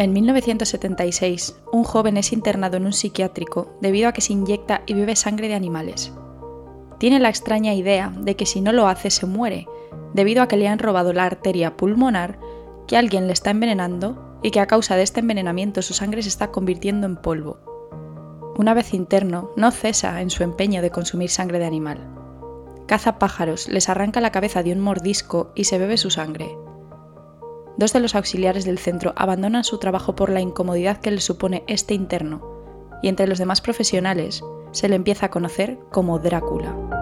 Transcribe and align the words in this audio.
En 0.00 0.14
1976, 0.14 1.56
un 1.72 1.84
joven 1.84 2.16
es 2.16 2.32
internado 2.32 2.78
en 2.78 2.86
un 2.86 2.94
psiquiátrico 2.94 3.76
debido 3.82 4.08
a 4.08 4.12
que 4.12 4.22
se 4.22 4.32
inyecta 4.32 4.80
y 4.86 4.94
bebe 4.94 5.14
sangre 5.14 5.48
de 5.48 5.54
animales. 5.54 6.10
Tiene 6.96 7.18
la 7.18 7.28
extraña 7.28 7.74
idea 7.74 8.10
de 8.18 8.34
que 8.34 8.46
si 8.46 8.62
no 8.62 8.72
lo 8.72 8.88
hace 8.88 9.10
se 9.10 9.26
muere, 9.26 9.66
debido 10.14 10.42
a 10.42 10.48
que 10.48 10.56
le 10.56 10.68
han 10.68 10.78
robado 10.78 11.12
la 11.12 11.26
arteria 11.26 11.76
pulmonar, 11.76 12.38
que 12.86 12.96
alguien 12.96 13.26
le 13.26 13.34
está 13.34 13.50
envenenando 13.50 14.38
y 14.42 14.52
que 14.52 14.60
a 14.60 14.66
causa 14.66 14.96
de 14.96 15.02
este 15.02 15.20
envenenamiento 15.20 15.82
su 15.82 15.92
sangre 15.92 16.22
se 16.22 16.30
está 16.30 16.50
convirtiendo 16.50 17.06
en 17.06 17.16
polvo. 17.16 17.58
Una 18.56 18.72
vez 18.72 18.94
interno, 18.94 19.50
no 19.54 19.70
cesa 19.70 20.22
en 20.22 20.30
su 20.30 20.42
empeño 20.42 20.80
de 20.80 20.90
consumir 20.90 21.28
sangre 21.28 21.58
de 21.58 21.66
animal. 21.66 22.08
Caza 22.86 23.18
pájaros, 23.18 23.68
les 23.68 23.90
arranca 23.90 24.22
la 24.22 24.32
cabeza 24.32 24.62
de 24.62 24.72
un 24.72 24.80
mordisco 24.80 25.52
y 25.54 25.64
se 25.64 25.76
bebe 25.76 25.98
su 25.98 26.08
sangre 26.08 26.56
dos 27.80 27.94
de 27.94 28.00
los 28.00 28.14
auxiliares 28.14 28.66
del 28.66 28.78
centro 28.78 29.14
abandonan 29.16 29.64
su 29.64 29.78
trabajo 29.78 30.14
por 30.14 30.28
la 30.28 30.42
incomodidad 30.42 30.98
que 30.98 31.10
les 31.10 31.24
supone 31.24 31.64
este 31.66 31.94
interno, 31.94 32.42
y 33.02 33.08
entre 33.08 33.26
los 33.26 33.38
demás 33.38 33.62
profesionales 33.62 34.44
se 34.70 34.90
le 34.90 34.96
empieza 34.96 35.26
a 35.26 35.30
conocer 35.30 35.78
como 35.90 36.18
Drácula. 36.18 36.99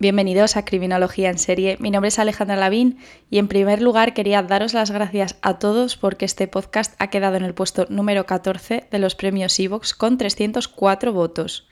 Bienvenidos 0.00 0.56
a 0.56 0.64
Criminología 0.64 1.28
en 1.28 1.36
Serie. 1.36 1.76
Mi 1.78 1.90
nombre 1.90 2.08
es 2.08 2.18
Alejandra 2.18 2.56
Lavín 2.56 2.96
y 3.28 3.36
en 3.36 3.48
primer 3.48 3.82
lugar 3.82 4.14
quería 4.14 4.42
daros 4.42 4.72
las 4.72 4.90
gracias 4.90 5.36
a 5.42 5.58
todos 5.58 5.98
porque 5.98 6.24
este 6.24 6.48
podcast 6.48 6.94
ha 6.98 7.08
quedado 7.08 7.36
en 7.36 7.44
el 7.44 7.52
puesto 7.52 7.84
número 7.90 8.24
14 8.24 8.86
de 8.90 8.98
los 8.98 9.14
premios 9.14 9.60
Evox 9.60 9.92
con 9.92 10.16
304 10.16 11.12
votos. 11.12 11.68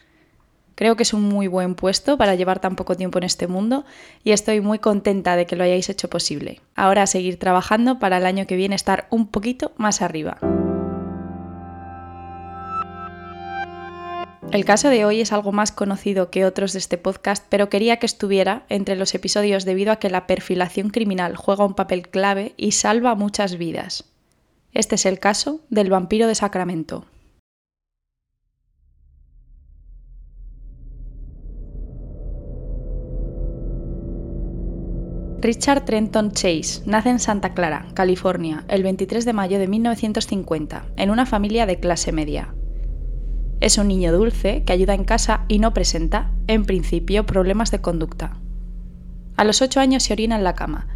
Creo 0.74 0.95
que 0.95 1.05
es 1.05 1.14
un 1.14 1.22
muy 1.22 1.46
buen 1.46 1.74
puesto 1.74 2.19
para 2.19 2.34
llevar 2.34 2.60
tan 2.60 2.77
poco 2.77 2.98
tiempo 2.98 3.16
en 3.16 3.25
este 3.25 3.47
mundo 3.47 3.86
y 4.22 4.33
estoy 4.33 4.60
muy 4.60 4.78
contenta 4.78 5.34
de 5.34 5.47
que 5.47 5.56
lo 5.56 5.64
hayáis 5.64 5.88
hecho 5.88 6.10
posible. 6.10 6.60
Ahora 6.75 7.05
a 7.05 7.06
seguir 7.06 7.38
trabajando 7.38 7.98
para 7.98 8.19
el 8.19 8.27
año 8.27 8.47
que 8.47 8.56
viene 8.56 8.75
estar 8.75 9.06
un 9.08 9.28
poquito 9.28 9.72
más 9.78 10.03
arriba. 10.03 10.36
El 14.50 14.64
caso 14.64 14.88
de 14.88 15.04
hoy 15.04 15.20
es 15.20 15.32
algo 15.32 15.52
más 15.52 15.72
conocido 15.72 16.30
que 16.30 16.46
otros 16.46 16.72
de 16.72 16.78
este 16.78 16.96
podcast, 16.96 17.44
pero 17.50 17.68
quería 17.68 17.98
que 17.98 18.06
estuviera 18.06 18.64
entre 18.70 18.96
los 18.96 19.14
episodios 19.14 19.66
debido 19.66 19.92
a 19.92 19.96
que 19.96 20.08
la 20.08 20.27
perfilación 20.27 20.88
criminal 20.88 21.36
juega 21.36 21.66
un 21.66 21.74
papel 21.74 22.08
clave 22.08 22.54
y 22.56 22.72
salva 22.72 23.14
muchas 23.14 23.58
vidas. 23.58 24.04
Este 24.72 24.94
es 24.94 25.04
el 25.04 25.19
caso 25.19 25.60
del 25.69 25.91
vampiro 25.91 26.26
de 26.26 26.34
Sacramento. 26.34 27.04
Richard 35.41 35.84
Trenton 35.84 36.32
Chase 36.32 36.82
nace 36.86 37.10
en 37.10 37.20
Santa 37.20 37.52
Clara, 37.52 37.86
California, 37.94 38.64
el 38.69 38.82
23 38.82 39.24
de 39.26 39.32
mayo 39.34 39.58
de 39.58 39.69
1950, 39.69 40.86
en 40.96 41.10
una 41.10 41.26
familia 41.26 41.66
de 41.66 41.78
clase 41.78 42.12
media. 42.12 42.54
Es 43.61 43.77
un 43.77 43.89
niño 43.89 44.12
dulce 44.12 44.62
que 44.64 44.73
ayuda 44.73 44.95
en 44.95 45.05
casa 45.05 45.45
y 45.48 45.59
no 45.59 45.75
presenta, 45.75 46.31
en 46.47 46.64
principio, 46.64 47.27
problemas 47.27 47.70
de 47.70 47.81
conducta. 47.81 48.39
A 49.37 49.45
los 49.45 49.62
8 49.62 49.81
años 49.81 50.05
se 50.05 50.12
orina 50.12 50.37
en 50.37 50.45
la 50.45 50.55
cama, 50.55 50.87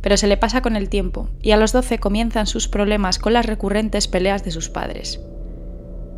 pero 0.00 0.16
se 0.16 0.26
le 0.26 0.36
pasa 0.36 0.62
con 0.62 0.76
el 0.76 0.88
tiempo 0.88 1.28
y 1.40 1.50
a 1.50 1.56
los 1.56 1.72
12 1.72 1.98
comienzan 1.98 2.46
sus 2.46 2.68
problemas 2.68 3.18
con 3.18 3.32
las 3.32 3.46
recurrentes 3.46 4.06
peleas 4.06 4.44
de 4.44 4.52
sus 4.52 4.68
padres. 4.68 5.20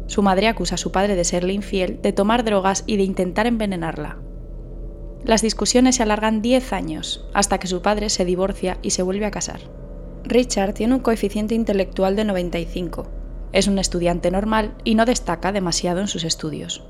Su 0.06 0.22
madre 0.22 0.48
acusa 0.48 0.74
a 0.74 0.78
su 0.78 0.92
padre 0.92 1.16
de 1.16 1.24
serle 1.24 1.54
infiel, 1.54 2.00
de 2.02 2.12
tomar 2.12 2.44
drogas 2.44 2.84
y 2.86 2.96
de 2.98 3.04
intentar 3.04 3.46
envenenarla. 3.46 4.18
Las 5.24 5.40
discusiones 5.40 5.96
se 5.96 6.02
alargan 6.02 6.42
10 6.42 6.74
años, 6.74 7.26
hasta 7.32 7.58
que 7.58 7.66
su 7.66 7.80
padre 7.80 8.10
se 8.10 8.26
divorcia 8.26 8.76
y 8.82 8.90
se 8.90 9.02
vuelve 9.02 9.24
a 9.24 9.30
casar. 9.30 9.60
Richard 10.24 10.74
tiene 10.74 10.94
un 10.94 11.00
coeficiente 11.00 11.54
intelectual 11.54 12.14
de 12.16 12.24
95, 12.24 13.06
es 13.54 13.68
un 13.68 13.78
estudiante 13.78 14.32
normal 14.32 14.74
y 14.82 14.96
no 14.96 15.06
destaca 15.06 15.52
demasiado 15.52 16.00
en 16.00 16.08
sus 16.08 16.24
estudios. 16.24 16.84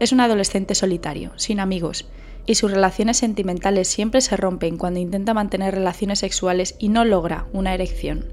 Es 0.00 0.10
un 0.10 0.18
adolescente 0.18 0.74
solitario, 0.74 1.30
sin 1.36 1.60
amigos, 1.60 2.08
y 2.46 2.56
sus 2.56 2.72
relaciones 2.72 3.16
sentimentales 3.16 3.86
siempre 3.86 4.20
se 4.20 4.36
rompen 4.36 4.76
cuando 4.76 4.98
intenta 4.98 5.34
mantener 5.34 5.72
relaciones 5.72 6.18
sexuales 6.18 6.74
y 6.80 6.88
no 6.88 7.04
logra 7.04 7.46
una 7.52 7.74
erección. 7.74 8.26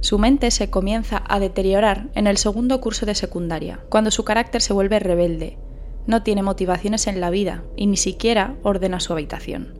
Su 0.00 0.20
mente 0.20 0.52
se 0.52 0.70
comienza 0.70 1.24
a 1.26 1.40
deteriorar 1.40 2.10
en 2.14 2.28
el 2.28 2.36
segundo 2.36 2.80
curso 2.80 3.04
de 3.04 3.16
secundaria, 3.16 3.80
cuando 3.88 4.12
su 4.12 4.24
carácter 4.24 4.62
se 4.62 4.72
vuelve 4.72 5.00
rebelde, 5.00 5.58
no 6.06 6.22
tiene 6.22 6.44
motivaciones 6.44 7.08
en 7.08 7.20
la 7.20 7.30
vida 7.30 7.64
y 7.76 7.88
ni 7.88 7.96
siquiera 7.96 8.54
ordena 8.62 9.00
su 9.00 9.12
habitación. 9.12 9.76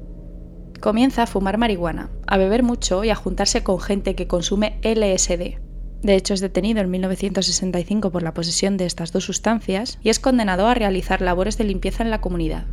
Comienza 0.81 1.23
a 1.23 1.27
fumar 1.29 1.57
marihuana, 1.57 2.11
a 2.27 2.37
beber 2.37 2.65
mucho 2.65 3.05
y 3.05 3.11
a 3.11 3.15
juntarse 3.15 3.63
con 3.63 3.79
gente 3.79 4.17
que 4.17 4.27
consume 4.27 4.81
LSD, 4.83 5.61
de 6.05 6.17
hecho, 6.17 6.35
es 6.35 6.41
detenido 6.41 6.83
en 6.83 6.91
1965 6.91 8.13
por 8.13 8.23
la 8.23 8.35
posesión 8.35 8.77
de 8.77 8.85
estas 8.85 9.11
dos 9.11 9.25
sustancias 9.25 9.99
y 10.03 10.11
es 10.11 10.21
condenado 10.21 10.69
a 10.69 10.75
realizar 10.75 11.23
labores 11.23 11.57
de 11.57 11.65
limpieza 11.65 12.03
en 12.03 12.11
la 12.11 12.21
comunidad. 12.21 12.67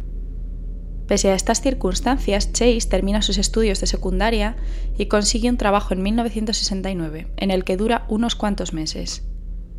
Pese 1.08 1.32
a 1.32 1.36
estas 1.36 1.62
circunstancias, 1.62 2.52
Chase 2.52 2.90
termina 2.90 3.22
sus 3.22 3.38
estudios 3.38 3.80
de 3.80 3.88
secundaria 3.88 4.58
y 4.98 5.06
consigue 5.06 5.50
un 5.50 5.56
trabajo 5.56 5.94
en 5.94 6.04
1969, 6.04 7.32
en 7.38 7.52
el 7.52 7.64
que 7.64 7.78
dura 7.78 8.06
unos 8.10 8.36
cuantos 8.36 8.74
meses. 8.74 9.26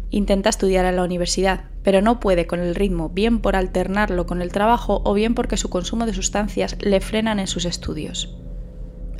Intenta 0.08 0.48
estudiar 0.48 0.86
en 0.86 0.96
la 0.96 1.04
universidad, 1.04 1.66
pero 1.82 2.00
no 2.00 2.20
puede 2.20 2.46
con 2.46 2.60
el 2.60 2.74
ritmo, 2.74 3.10
bien 3.10 3.40
por 3.40 3.54
alternarlo 3.54 4.26
con 4.26 4.40
el 4.40 4.50
trabajo 4.50 5.02
o 5.04 5.12
bien 5.12 5.34
porque 5.34 5.58
su 5.58 5.68
consumo 5.68 6.06
de 6.06 6.14
sustancias 6.14 6.78
le 6.80 7.02
frenan 7.02 7.38
en 7.38 7.46
sus 7.46 7.66
estudios 7.66 8.41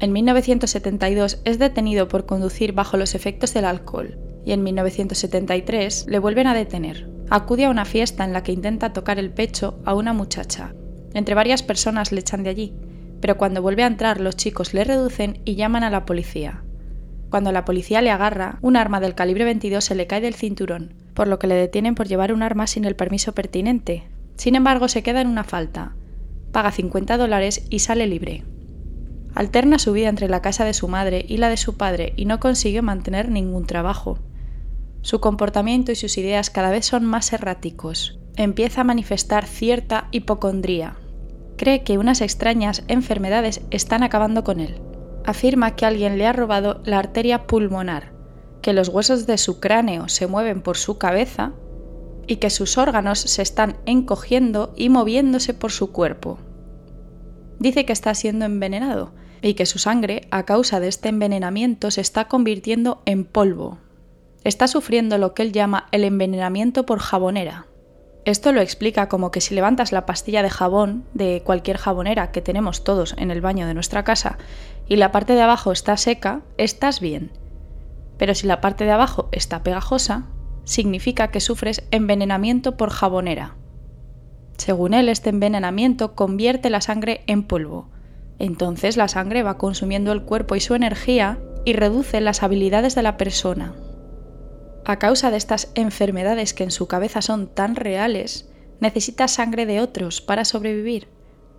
en 0.03 0.13
1972 0.13 1.39
es 1.45 1.61
detenido 1.61 2.09
por 2.09 2.27
conducir 2.27 2.73
bajo 2.73 2.97
los 2.97 3.15
efectos 3.15 3.55
del 3.55 3.65
alcohol 3.65 4.19
y 4.45 4.51
en 4.51 4.65
1973 4.65 6.07
le 6.09 6.19
vuelven 6.19 6.49
a 6.49 6.55
detener. 6.55 7.09
Acude 7.31 7.67
a 7.67 7.71
una 7.71 7.85
fiesta 7.85 8.25
en 8.25 8.33
la 8.33 8.43
que 8.43 8.51
intenta 8.51 8.93
tocar 8.93 9.21
el 9.21 9.31
pecho 9.31 9.81
a 9.85 9.95
una 9.95 10.13
muchacha. 10.13 10.75
Entre 11.15 11.37
varias 11.37 11.63
personas 11.63 12.11
le 12.11 12.19
echan 12.19 12.43
de 12.43 12.51
allí, 12.51 12.75
pero 13.21 13.39
cuando 13.39 13.63
vuelve 13.63 13.85
a 13.85 13.87
entrar 13.87 14.21
los 14.21 14.37
chicos 14.37 14.75
le 14.75 14.83
reducen 14.83 15.41
y 15.45 15.55
llaman 15.55 15.85
a 15.85 15.91
la 15.91 16.05
policía. 16.05 16.65
Cuando 17.31 17.53
la 17.53 17.65
policía 17.65 18.03
le 18.03 18.11
agarra, 18.11 18.59
un 18.61 18.77
arma 18.77 18.99
del 18.99 19.15
calibre 19.15 19.45
22 19.45 19.85
se 19.85 19.95
le 19.95 20.09
cae 20.09 20.21
del 20.21 20.35
cinturón, 20.35 20.95
por 21.15 21.29
lo 21.29 21.39
que 21.39 21.47
le 21.47 21.55
detienen 21.55 21.95
por 21.95 22.09
llevar 22.09 22.33
un 22.33 22.43
arma 22.43 22.67
sin 22.67 22.87
el 22.87 22.97
permiso 22.97 23.37
pertinente. 23.37 24.09
Sin 24.35 24.57
embargo, 24.57 24.89
se 24.89 25.05
queda 25.05 25.21
en 25.21 25.29
una 25.29 25.45
falta. 25.45 25.95
Paga 26.51 26.73
50 26.73 27.17
dólares 27.17 27.65
y 27.71 27.79
sale 27.79 28.09
libre. 28.09 28.43
Alterna 29.35 29.79
su 29.79 29.93
vida 29.93 30.09
entre 30.09 30.29
la 30.29 30.43
casa 30.43 30.65
de 30.65 30.75
su 30.75 30.89
madre 30.89 31.25
y 31.27 31.39
la 31.39 31.49
de 31.49 31.57
su 31.57 31.77
padre 31.77 32.13
y 32.17 32.27
no 32.27 32.39
consigue 32.39 32.83
mantener 32.83 33.31
ningún 33.31 33.67
trabajo. 33.67 34.19
Su 35.01 35.21
comportamiento 35.21 35.91
y 35.91 35.97
sus 35.97 36.19
ideas 36.19 36.51
cada 36.51 36.71
vez 36.71 36.85
son 36.85 37.07
más 37.07 37.33
erráticos. 37.33 38.19
Empieza 38.37 38.83
a 38.83 38.85
manifestar 38.85 39.47
cierta 39.47 40.09
hipocondría. 40.11 40.97
Cree 41.57 41.83
que 41.83 41.99
unas 41.99 42.21
extrañas 42.21 42.85
enfermedades 42.89 43.63
están 43.71 44.03
acabando 44.03 44.45
con 44.45 44.61
él. 44.61 44.81
Afirma 45.25 45.77
que 45.77 45.87
alguien 45.87 46.19
le 46.19 46.27
ha 46.27 46.33
robado 46.33 46.83
la 46.85 46.99
arteria 46.99 47.47
pulmonar, 47.47 48.13
que 48.61 48.73
los 48.73 48.89
huesos 48.89 49.27
de 49.27 49.39
su 49.39 49.61
cráneo 49.61 50.09
se 50.09 50.27
mueven 50.27 50.61
por 50.61 50.77
su 50.77 50.99
cabeza 50.99 51.53
y 52.27 52.37
que 52.37 52.51
sus 52.51 52.77
órganos 52.77 53.19
se 53.19 53.43
están 53.43 53.79
encogiendo 53.87 54.73
y 54.77 54.89
moviéndose 54.89 55.55
por 55.55 55.73
su 55.73 55.91
cuerpo. 55.91 56.39
Dice 57.59 57.85
que 57.85 57.93
está 57.93 58.15
siendo 58.15 58.45
envenenado 58.45 59.13
y 59.43 59.55
que 59.55 59.67
su 59.67 59.79
sangre, 59.79 60.29
a 60.31 60.45
causa 60.45 60.81
de 60.81 60.89
este 60.89 61.09
envenenamiento, 61.09 61.91
se 61.91 62.01
está 62.01 62.29
convirtiendo 62.29 63.03
en 63.05 63.25
polvo. 63.25 63.79
Está 64.45 64.69
sufriendo 64.69 65.19
lo 65.19 65.35
que 65.35 65.43
él 65.43 65.53
llama 65.53 65.89
el 65.91 66.05
envenenamiento 66.05 66.87
por 66.87 67.01
jabonera. 67.01 67.67
Esto 68.25 68.53
lo 68.53 68.61
explica 68.61 69.09
como 69.09 69.33
que 69.33 69.41
si 69.41 69.55
levantas 69.55 69.91
la 69.91 70.07
pastilla 70.07 70.45
de 70.45 70.51
jabón 70.51 71.05
de 71.13 71.43
cualquier 71.45 71.77
jabonera 71.77 72.31
que 72.31 72.41
tenemos 72.41 72.85
todos 72.85 73.17
en 73.19 73.33
el 73.33 73.41
baño 73.41 73.67
de 73.67 73.75
nuestra 73.75 74.05
casa 74.05 74.39
y 74.89 74.95
la 74.95 75.11
parte 75.11 75.35
de 75.35 75.43
abajo 75.43 75.73
está 75.73 75.97
seca, 75.97 76.43
estás 76.57 77.01
bien. 77.01 77.33
Pero 78.19 78.37
si 78.37 78.47
la 78.47 78.61
parte 78.61 78.85
de 78.85 78.93
abajo 78.93 79.29
está 79.33 79.65
pegajosa, 79.65 80.27
significa 80.63 81.33
que 81.33 81.41
sufres 81.41 81.83
envenenamiento 81.91 82.77
por 82.77 82.91
jabonera. 82.91 83.57
Según 84.57 84.95
él, 84.95 85.09
este 85.09 85.31
envenenamiento 85.31 86.15
convierte 86.15 86.71
la 86.71 86.81
sangre 86.81 87.25
en 87.27 87.43
polvo, 87.43 87.89
entonces 88.43 88.97
la 88.97 89.07
sangre 89.07 89.45
va 89.45 89.57
consumiendo 89.57 90.11
el 90.11 90.23
cuerpo 90.23 90.57
y 90.57 90.61
su 90.61 90.75
energía 90.75 91.39
y 91.65 91.75
reduce 91.75 92.21
las 92.21 92.43
habilidades 92.43 92.97
de 92.97 93.03
la 93.05 93.17
persona. 93.17 93.73
A 94.85 94.99
causa 94.99 95.31
de 95.31 95.37
estas 95.37 95.71
enfermedades 95.77 96.53
que 96.53 96.65
en 96.65 96.73
su 96.73 96.89
cabeza 96.89 97.23
son 97.23 97.47
tan 97.47 97.77
reales, 97.77 98.51
necesita 98.81 99.29
sangre 99.29 99.65
de 99.65 99.81
otros 99.81 100.21
para 100.21 100.45
sobrevivir, 100.45 101.07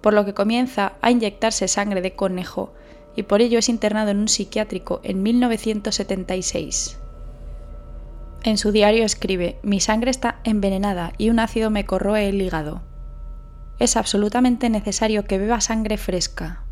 por 0.02 0.14
lo 0.14 0.26
que 0.26 0.34
comienza 0.34 0.98
a 1.02 1.10
inyectarse 1.10 1.70
sangre 1.70 2.02
de 2.02 2.18
conejo 2.18 2.74
y 3.16 3.24
por 3.24 3.42
ello 3.42 3.60
es 3.60 3.70
internado 3.70 4.12
en 4.12 4.18
un 4.18 4.28
psiquiátrico 4.28 5.00
en 5.04 5.24
1976. 5.24 7.00
En 8.44 8.58
su 8.58 8.74
diario 8.74 9.06
escribe, 9.06 9.58
mi 9.64 9.80
sangre 9.80 10.12
está 10.12 10.42
envenenada 10.44 11.14
y 11.18 11.30
un 11.30 11.40
ácido 11.40 11.70
me 11.70 11.86
corroe 11.86 12.28
el 12.28 12.42
hígado. 12.42 12.82
es 13.80 13.96
absolutamente 13.96 14.70
necesario 14.70 15.24
que 15.24 15.38
beba 15.38 15.62
sangre 15.62 15.98
fresca. 15.98 16.63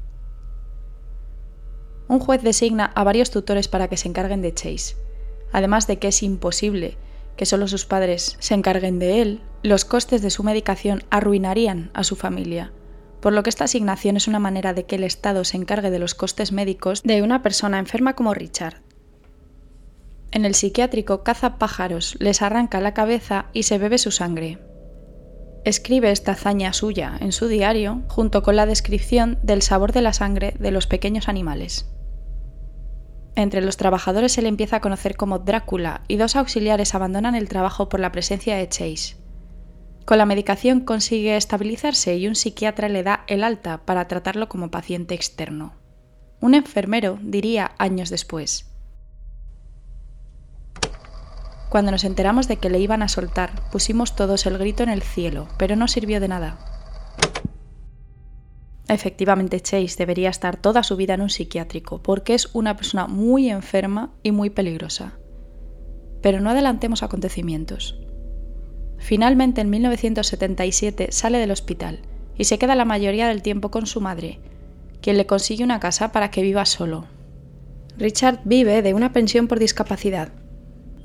Un 2.11 2.19
juez 2.19 2.41
designa 2.41 2.91
a 2.93 3.05
varios 3.05 3.31
tutores 3.31 3.69
para 3.69 3.87
que 3.87 3.95
se 3.95 4.09
encarguen 4.09 4.41
de 4.41 4.53
Chase. 4.53 4.97
Además 5.53 5.87
de 5.87 5.97
que 5.97 6.09
es 6.09 6.23
imposible 6.23 6.97
que 7.37 7.45
solo 7.45 7.69
sus 7.69 7.85
padres 7.85 8.35
se 8.39 8.53
encarguen 8.53 8.99
de 8.99 9.21
él, 9.21 9.39
los 9.63 9.85
costes 9.85 10.21
de 10.21 10.29
su 10.29 10.43
medicación 10.43 11.03
arruinarían 11.09 11.89
a 11.93 12.03
su 12.03 12.17
familia, 12.17 12.73
por 13.21 13.31
lo 13.31 13.43
que 13.43 13.49
esta 13.49 13.63
asignación 13.63 14.17
es 14.17 14.27
una 14.27 14.39
manera 14.39 14.73
de 14.73 14.83
que 14.83 14.97
el 14.97 15.05
Estado 15.05 15.45
se 15.45 15.55
encargue 15.55 15.89
de 15.89 15.99
los 15.99 16.13
costes 16.13 16.51
médicos 16.51 17.01
de 17.03 17.21
una 17.21 17.41
persona 17.41 17.79
enferma 17.79 18.13
como 18.13 18.33
Richard. 18.33 18.81
En 20.31 20.43
el 20.43 20.53
psiquiátrico 20.53 21.23
caza 21.23 21.57
pájaros, 21.57 22.17
les 22.19 22.41
arranca 22.41 22.81
la 22.81 22.93
cabeza 22.93 23.45
y 23.53 23.63
se 23.63 23.77
bebe 23.77 23.97
su 23.97 24.11
sangre. 24.11 24.59
Escribe 25.63 26.11
esta 26.11 26.33
hazaña 26.33 26.73
suya 26.73 27.15
en 27.21 27.31
su 27.31 27.47
diario 27.47 28.01
junto 28.09 28.43
con 28.43 28.57
la 28.57 28.65
descripción 28.65 29.39
del 29.43 29.61
sabor 29.61 29.93
de 29.93 30.01
la 30.01 30.11
sangre 30.11 30.55
de 30.59 30.71
los 30.71 30.87
pequeños 30.87 31.29
animales. 31.29 31.85
Entre 33.41 33.61
los 33.61 33.75
trabajadores 33.75 34.33
se 34.33 34.43
le 34.43 34.49
empieza 34.49 34.75
a 34.75 34.81
conocer 34.81 35.17
como 35.17 35.39
Drácula 35.39 36.03
y 36.07 36.17
dos 36.17 36.35
auxiliares 36.35 36.93
abandonan 36.93 37.33
el 37.33 37.49
trabajo 37.49 37.89
por 37.89 37.99
la 37.99 38.11
presencia 38.11 38.55
de 38.55 38.69
Chase. 38.69 39.15
Con 40.05 40.19
la 40.19 40.27
medicación 40.27 40.81
consigue 40.81 41.35
estabilizarse 41.35 42.15
y 42.17 42.27
un 42.27 42.35
psiquiatra 42.35 42.87
le 42.87 43.01
da 43.01 43.23
el 43.25 43.43
alta 43.43 43.79
para 43.83 44.07
tratarlo 44.07 44.47
como 44.47 44.69
paciente 44.69 45.15
externo. 45.15 45.73
Un 46.39 46.53
enfermero 46.53 47.17
diría 47.19 47.71
años 47.79 48.11
después. 48.11 48.69
Cuando 51.71 51.89
nos 51.89 52.03
enteramos 52.03 52.47
de 52.47 52.57
que 52.57 52.69
le 52.69 52.79
iban 52.79 53.01
a 53.01 53.07
soltar, 53.07 53.71
pusimos 53.71 54.15
todos 54.15 54.45
el 54.45 54.59
grito 54.59 54.83
en 54.83 54.89
el 54.89 55.01
cielo, 55.01 55.47
pero 55.57 55.75
no 55.75 55.87
sirvió 55.87 56.19
de 56.19 56.27
nada. 56.27 56.70
Efectivamente, 58.91 59.61
Chase 59.61 59.95
debería 59.97 60.29
estar 60.29 60.57
toda 60.57 60.83
su 60.83 60.97
vida 60.97 61.13
en 61.13 61.21
un 61.21 61.29
psiquiátrico, 61.29 62.03
porque 62.03 62.33
es 62.33 62.49
una 62.51 62.75
persona 62.75 63.07
muy 63.07 63.49
enferma 63.49 64.13
y 64.21 64.33
muy 64.33 64.49
peligrosa. 64.49 65.13
Pero 66.21 66.41
no 66.41 66.49
adelantemos 66.49 67.01
acontecimientos. 67.01 67.97
Finalmente, 68.97 69.61
en 69.61 69.69
1977, 69.69 71.07
sale 71.13 71.37
del 71.37 71.51
hospital 71.51 72.01
y 72.37 72.43
se 72.43 72.59
queda 72.59 72.75
la 72.75 72.83
mayoría 72.83 73.29
del 73.29 73.41
tiempo 73.41 73.71
con 73.71 73.85
su 73.85 74.01
madre, 74.01 74.41
quien 75.01 75.15
le 75.15 75.25
consigue 75.25 75.63
una 75.63 75.79
casa 75.79 76.11
para 76.11 76.29
que 76.29 76.41
viva 76.41 76.65
solo. 76.65 77.05
Richard 77.97 78.41
vive 78.43 78.81
de 78.81 78.93
una 78.93 79.13
pensión 79.13 79.47
por 79.47 79.59
discapacidad. 79.59 80.33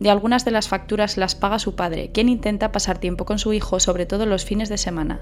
De 0.00 0.10
algunas 0.10 0.44
de 0.44 0.50
las 0.50 0.66
facturas 0.66 1.18
las 1.18 1.36
paga 1.36 1.60
su 1.60 1.76
padre, 1.76 2.10
quien 2.10 2.28
intenta 2.28 2.72
pasar 2.72 2.98
tiempo 2.98 3.26
con 3.26 3.38
su 3.38 3.52
hijo, 3.52 3.78
sobre 3.78 4.06
todo 4.06 4.26
los 4.26 4.44
fines 4.44 4.68
de 4.68 4.76
semana. 4.76 5.20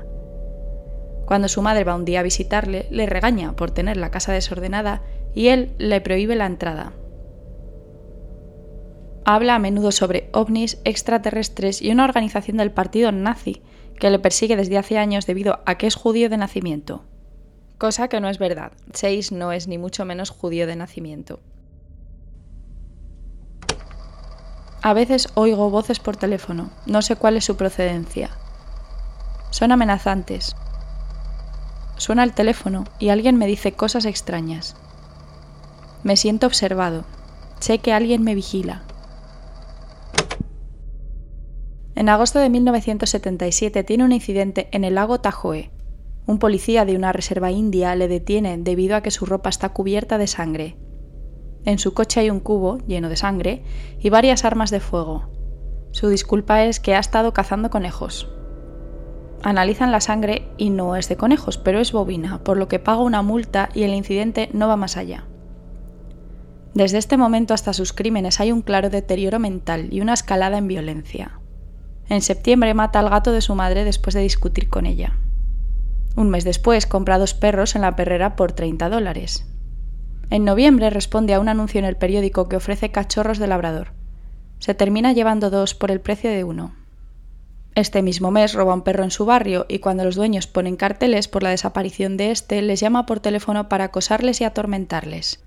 Cuando 1.26 1.48
su 1.48 1.62
madre 1.62 1.84
va 1.84 1.94
un 1.94 2.04
día 2.04 2.20
a 2.20 2.24
visitarle, 2.24 2.86
le 2.90 3.06
regaña 3.06 3.56
por 3.56 3.70
tener 3.70 3.96
la 3.96 4.10
casa 4.10 4.32
desordenada 4.32 5.02
y 5.34 5.48
él 5.48 5.74
le 5.78 6.00
prohíbe 6.00 6.36
la 6.36 6.46
entrada. 6.46 6.92
Habla 9.24 9.54
a 9.54 9.58
menudo 9.58 9.90
sobre 9.90 10.28
ovnis, 10.32 10.78
extraterrestres 10.84 11.80
y 11.80 11.90
una 11.90 12.04
organización 12.04 12.58
del 12.58 12.72
partido 12.72 13.10
nazi 13.10 13.62
que 13.98 14.10
le 14.10 14.18
persigue 14.18 14.56
desde 14.56 14.76
hace 14.76 14.98
años 14.98 15.26
debido 15.26 15.60
a 15.64 15.78
que 15.78 15.86
es 15.86 15.94
judío 15.94 16.28
de 16.28 16.36
nacimiento. 16.36 17.04
Cosa 17.78 18.08
que 18.08 18.20
no 18.20 18.28
es 18.28 18.38
verdad. 18.38 18.72
Chase 18.92 19.34
no 19.34 19.52
es 19.52 19.66
ni 19.66 19.78
mucho 19.78 20.04
menos 20.04 20.30
judío 20.30 20.66
de 20.66 20.76
nacimiento. 20.76 21.40
A 24.82 24.92
veces 24.92 25.28
oigo 25.34 25.70
voces 25.70 25.98
por 25.98 26.18
teléfono, 26.18 26.70
no 26.84 27.00
sé 27.00 27.16
cuál 27.16 27.38
es 27.38 27.44
su 27.46 27.56
procedencia. 27.56 28.30
Son 29.50 29.72
amenazantes, 29.72 30.54
Suena 31.96 32.24
el 32.24 32.32
teléfono 32.32 32.84
y 32.98 33.10
alguien 33.10 33.36
me 33.36 33.46
dice 33.46 33.72
cosas 33.72 34.04
extrañas. 34.04 34.76
Me 36.02 36.16
siento 36.16 36.46
observado. 36.46 37.04
Sé 37.60 37.78
que 37.78 37.92
alguien 37.92 38.22
me 38.22 38.34
vigila. 38.34 38.82
En 41.94 42.08
agosto 42.08 42.40
de 42.40 42.50
1977 42.50 43.84
tiene 43.84 44.04
un 44.04 44.12
incidente 44.12 44.68
en 44.72 44.84
el 44.84 44.96
lago 44.96 45.20
Tahoe. 45.20 45.70
Un 46.26 46.38
policía 46.38 46.84
de 46.84 46.96
una 46.96 47.12
reserva 47.12 47.52
india 47.52 47.94
le 47.94 48.08
detiene 48.08 48.58
debido 48.58 48.96
a 48.96 49.02
que 49.02 49.10
su 49.10 49.26
ropa 49.26 49.48
está 49.48 49.68
cubierta 49.68 50.18
de 50.18 50.26
sangre. 50.26 50.76
En 51.64 51.78
su 51.78 51.94
coche 51.94 52.20
hay 52.20 52.30
un 52.30 52.40
cubo 52.40 52.78
lleno 52.86 53.08
de 53.08 53.16
sangre 53.16 53.62
y 53.98 54.10
varias 54.10 54.44
armas 54.44 54.70
de 54.70 54.80
fuego. 54.80 55.30
Su 55.92 56.08
disculpa 56.08 56.64
es 56.64 56.80
que 56.80 56.94
ha 56.94 56.98
estado 56.98 57.32
cazando 57.32 57.70
conejos. 57.70 58.33
Analizan 59.44 59.92
la 59.92 60.00
sangre 60.00 60.48
y 60.56 60.70
no 60.70 60.96
es 60.96 61.10
de 61.10 61.18
conejos, 61.18 61.58
pero 61.58 61.78
es 61.78 61.92
bovina, 61.92 62.38
por 62.42 62.56
lo 62.56 62.66
que 62.66 62.78
paga 62.78 63.02
una 63.02 63.20
multa 63.20 63.68
y 63.74 63.82
el 63.82 63.92
incidente 63.92 64.48
no 64.54 64.68
va 64.68 64.76
más 64.76 64.96
allá. 64.96 65.26
Desde 66.72 66.96
este 66.96 67.18
momento 67.18 67.52
hasta 67.52 67.74
sus 67.74 67.92
crímenes 67.92 68.40
hay 68.40 68.52
un 68.52 68.62
claro 68.62 68.88
deterioro 68.88 69.38
mental 69.38 69.92
y 69.92 70.00
una 70.00 70.14
escalada 70.14 70.56
en 70.56 70.66
violencia. 70.66 71.40
En 72.08 72.22
septiembre 72.22 72.72
mata 72.72 73.00
al 73.00 73.10
gato 73.10 73.32
de 73.32 73.42
su 73.42 73.54
madre 73.54 73.84
después 73.84 74.14
de 74.14 74.22
discutir 74.22 74.70
con 74.70 74.86
ella. 74.86 75.18
Un 76.16 76.30
mes 76.30 76.44
después 76.44 76.86
compra 76.86 77.18
dos 77.18 77.34
perros 77.34 77.76
en 77.76 77.82
la 77.82 77.96
perrera 77.96 78.36
por 78.36 78.52
30 78.52 78.88
dólares. 78.88 79.46
En 80.30 80.46
noviembre 80.46 80.88
responde 80.88 81.34
a 81.34 81.40
un 81.40 81.50
anuncio 81.50 81.80
en 81.80 81.84
el 81.84 81.98
periódico 81.98 82.48
que 82.48 82.56
ofrece 82.56 82.90
cachorros 82.90 83.38
de 83.38 83.46
labrador. 83.46 83.92
Se 84.58 84.72
termina 84.72 85.12
llevando 85.12 85.50
dos 85.50 85.74
por 85.74 85.90
el 85.90 86.00
precio 86.00 86.30
de 86.30 86.44
uno. 86.44 86.72
Este 87.74 88.02
mismo 88.02 88.30
mes 88.30 88.54
roba 88.54 88.74
un 88.74 88.82
perro 88.82 89.02
en 89.02 89.10
su 89.10 89.24
barrio 89.24 89.66
y 89.68 89.80
cuando 89.80 90.04
los 90.04 90.14
dueños 90.14 90.46
ponen 90.46 90.76
carteles 90.76 91.26
por 91.26 91.42
la 91.42 91.50
desaparición 91.50 92.16
de 92.16 92.30
este, 92.30 92.62
les 92.62 92.78
llama 92.78 93.04
por 93.04 93.18
teléfono 93.18 93.68
para 93.68 93.84
acosarles 93.84 94.40
y 94.40 94.44
atormentarles. 94.44 95.42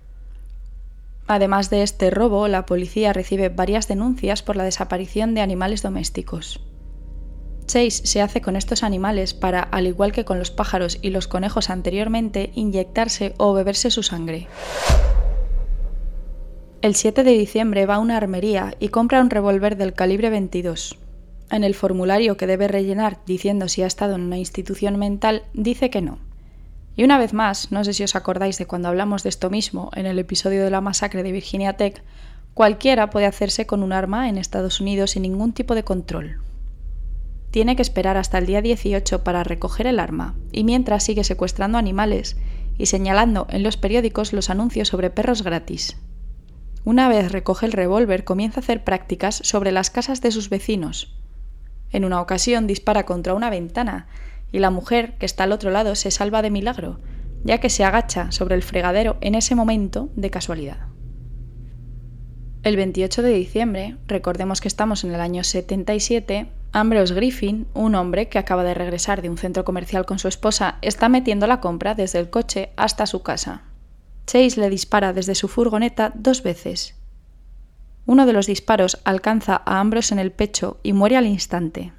Además 1.27 1.69
de 1.69 1.83
este 1.83 2.09
robo, 2.09 2.49
la 2.49 2.65
policía 2.65 3.13
recibe 3.13 3.47
varias 3.47 3.87
denuncias 3.87 4.43
por 4.43 4.57
la 4.57 4.65
desaparición 4.65 5.35
de 5.35 5.41
animales 5.41 5.81
domésticos. 5.81 6.59
Chase 7.65 8.05
se 8.05 8.21
hace 8.21 8.41
con 8.41 8.57
estos 8.57 8.83
animales 8.83 9.33
para, 9.33 9.61
al 9.61 9.87
igual 9.87 10.11
que 10.11 10.25
con 10.25 10.39
los 10.39 10.51
pájaros 10.51 10.99
y 11.01 11.11
los 11.11 11.27
conejos 11.27 11.69
anteriormente, 11.69 12.51
inyectarse 12.55 13.35
o 13.37 13.53
beberse 13.53 13.89
su 13.89 14.03
sangre. 14.03 14.47
El 16.81 16.95
7 16.95 17.23
de 17.23 17.31
diciembre 17.31 17.85
va 17.85 17.95
a 17.95 17.99
una 17.99 18.17
armería 18.17 18.75
y 18.79 18.89
compra 18.89 19.21
un 19.21 19.29
revólver 19.29 19.77
del 19.77 19.93
calibre 19.93 20.29
22. 20.29 20.97
En 21.49 21.63
el 21.63 21.75
formulario 21.75 22.35
que 22.35 22.47
debe 22.47 22.67
rellenar 22.67 23.19
diciendo 23.25 23.69
si 23.69 23.81
ha 23.81 23.87
estado 23.87 24.15
en 24.15 24.21
una 24.21 24.37
institución 24.37 24.97
mental, 24.97 25.43
dice 25.53 25.89
que 25.89 26.01
no. 26.01 26.19
Y 26.97 27.03
una 27.03 27.17
vez 27.17 27.31
más, 27.31 27.71
no 27.71 27.83
sé 27.83 27.93
si 27.93 28.03
os 28.03 28.15
acordáis 28.15 28.57
de 28.57 28.65
cuando 28.65 28.89
hablamos 28.89 29.23
de 29.23 29.29
esto 29.29 29.49
mismo 29.49 29.91
en 29.95 30.07
el 30.07 30.19
episodio 30.19 30.63
de 30.63 30.71
la 30.71 30.81
masacre 30.81 31.23
de 31.23 31.31
Virginia 31.31 31.73
Tech, 31.73 32.03
cualquiera 32.53 33.09
puede 33.11 33.27
hacerse 33.27 33.65
con 33.65 33.83
un 33.83 33.93
arma 33.93 34.27
en 34.27 34.37
Estados 34.37 34.81
Unidos 34.81 35.11
sin 35.11 35.21
ningún 35.21 35.53
tipo 35.53 35.75
de 35.75 35.83
control. 35.83 36.41
Tiene 37.51 37.75
que 37.75 37.81
esperar 37.81 38.17
hasta 38.17 38.39
el 38.39 38.45
día 38.45 38.61
18 38.61 39.23
para 39.23 39.43
recoger 39.43 39.87
el 39.87 39.99
arma, 39.99 40.35
y 40.51 40.63
mientras 40.63 41.03
sigue 41.03 41.23
secuestrando 41.23 41.77
animales 41.77 42.35
y 42.77 42.87
señalando 42.87 43.47
en 43.49 43.63
los 43.63 43.77
periódicos 43.77 44.33
los 44.33 44.49
anuncios 44.49 44.89
sobre 44.89 45.11
perros 45.11 45.43
gratis. 45.43 45.97
Una 46.83 47.07
vez 47.07 47.31
recoge 47.31 47.65
el 47.65 47.71
revólver, 47.71 48.23
comienza 48.23 48.59
a 48.59 48.63
hacer 48.63 48.83
prácticas 48.83 49.39
sobre 49.43 49.71
las 49.71 49.89
casas 49.89 50.21
de 50.21 50.31
sus 50.31 50.49
vecinos, 50.49 51.16
en 51.91 52.05
una 52.05 52.21
ocasión 52.21 52.67
dispara 52.67 53.05
contra 53.05 53.33
una 53.33 53.49
ventana 53.49 54.07
y 54.51 54.59
la 54.59 54.69
mujer, 54.69 55.17
que 55.17 55.25
está 55.25 55.43
al 55.43 55.51
otro 55.51 55.71
lado, 55.71 55.95
se 55.95 56.11
salva 56.11 56.41
de 56.41 56.49
milagro, 56.49 56.99
ya 57.43 57.59
que 57.59 57.69
se 57.69 57.83
agacha 57.83 58.31
sobre 58.31 58.55
el 58.55 58.63
fregadero 58.63 59.17
en 59.21 59.35
ese 59.35 59.55
momento 59.55 60.09
de 60.15 60.29
casualidad. 60.29 60.87
El 62.63 62.75
28 62.75 63.21
de 63.21 63.33
diciembre, 63.33 63.97
recordemos 64.07 64.61
que 64.61 64.67
estamos 64.67 65.03
en 65.03 65.13
el 65.13 65.21
año 65.21 65.43
77, 65.43 66.47
Ambrose 66.73 67.13
Griffin, 67.13 67.67
un 67.73 67.95
hombre 67.95 68.27
que 68.29 68.39
acaba 68.39 68.63
de 68.63 68.73
regresar 68.73 69.21
de 69.21 69.29
un 69.29 69.37
centro 69.37 69.63
comercial 69.63 70.05
con 70.05 70.19
su 70.19 70.27
esposa, 70.27 70.77
está 70.81 71.07
metiendo 71.07 71.47
la 71.47 71.61
compra 71.61 71.95
desde 71.95 72.19
el 72.19 72.29
coche 72.29 72.71
hasta 72.75 73.05
su 73.05 73.23
casa. 73.23 73.63
Chase 74.25 74.59
le 74.59 74.69
dispara 74.69 75.13
desde 75.13 75.35
su 75.35 75.47
furgoneta 75.47 76.11
dos 76.15 76.43
veces 76.43 76.97
uno 78.07 78.25
de 78.25 78.33
los 78.33 78.47
disparos 78.47 78.99
alcanza 79.03 79.61
a 79.65 79.79
Ambrose 79.79 80.13
en 80.13 80.19
el 80.19 80.31
pecho 80.31 80.79
y 80.81 80.93
muere 80.93 81.17
al 81.17 81.27
instante. 81.27 81.93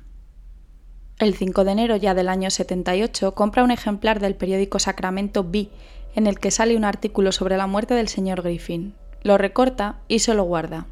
El 1.18 1.34
5 1.34 1.64
de 1.64 1.72
enero 1.72 1.96
ya 1.96 2.14
del 2.14 2.30
año 2.30 2.50
78 2.50 3.34
compra 3.34 3.62
un 3.62 3.70
ejemplar 3.70 4.18
del 4.18 4.34
periódico 4.34 4.78
Sacramento 4.78 5.44
Bee 5.44 5.70
en 6.14 6.26
el 6.26 6.38
que 6.38 6.50
sale 6.50 6.76
un 6.76 6.84
artículo 6.84 7.30
sobre 7.30 7.58
la 7.58 7.66
muerte 7.66 7.92
del 7.92 8.08
señor 8.08 8.42
Griffin. 8.42 8.94
Lo 9.22 9.36
recorta 9.36 9.98
y 10.08 10.20
se 10.20 10.32
lo 10.32 10.44
guarda. 10.44 10.86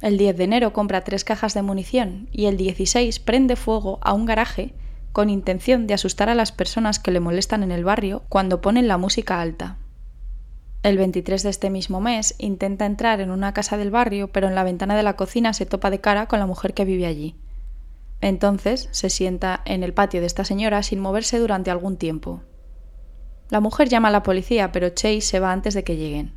El 0.00 0.18
10 0.18 0.36
de 0.36 0.44
enero 0.44 0.72
compra 0.72 1.04
tres 1.04 1.22
cajas 1.22 1.54
de 1.54 1.62
munición 1.62 2.28
y 2.32 2.46
el 2.46 2.56
16 2.56 3.20
prende 3.20 3.54
fuego 3.54 4.00
a 4.02 4.12
un 4.12 4.24
garaje 4.24 4.74
con 5.12 5.30
intención 5.30 5.86
de 5.86 5.94
asustar 5.94 6.28
a 6.28 6.34
las 6.34 6.50
personas 6.50 6.98
que 6.98 7.12
le 7.12 7.20
molestan 7.20 7.62
en 7.62 7.70
el 7.70 7.84
barrio 7.84 8.24
cuando 8.28 8.60
ponen 8.60 8.88
la 8.88 8.98
música 8.98 9.40
alta. 9.40 9.78
El 10.82 10.98
23 10.98 11.44
de 11.44 11.50
este 11.50 11.70
mismo 11.70 12.00
mes 12.00 12.34
intenta 12.38 12.86
entrar 12.86 13.20
en 13.20 13.30
una 13.30 13.54
casa 13.54 13.76
del 13.76 13.92
barrio, 13.92 14.32
pero 14.32 14.48
en 14.48 14.56
la 14.56 14.64
ventana 14.64 14.96
de 14.96 15.04
la 15.04 15.14
cocina 15.14 15.52
se 15.52 15.64
topa 15.64 15.90
de 15.90 16.00
cara 16.00 16.26
con 16.26 16.40
la 16.40 16.46
mujer 16.46 16.74
que 16.74 16.84
vive 16.84 17.06
allí. 17.06 17.36
Entonces 18.20 18.88
se 18.90 19.08
sienta 19.08 19.62
en 19.64 19.84
el 19.84 19.94
patio 19.94 20.20
de 20.20 20.26
esta 20.26 20.44
señora 20.44 20.82
sin 20.82 20.98
moverse 20.98 21.38
durante 21.38 21.70
algún 21.70 21.96
tiempo. 21.96 22.42
La 23.48 23.60
mujer 23.60 23.88
llama 23.88 24.08
a 24.08 24.12
la 24.12 24.24
policía, 24.24 24.72
pero 24.72 24.88
Chase 24.88 25.20
se 25.20 25.38
va 25.38 25.52
antes 25.52 25.74
de 25.74 25.84
que 25.84 25.96
lleguen. 25.96 26.32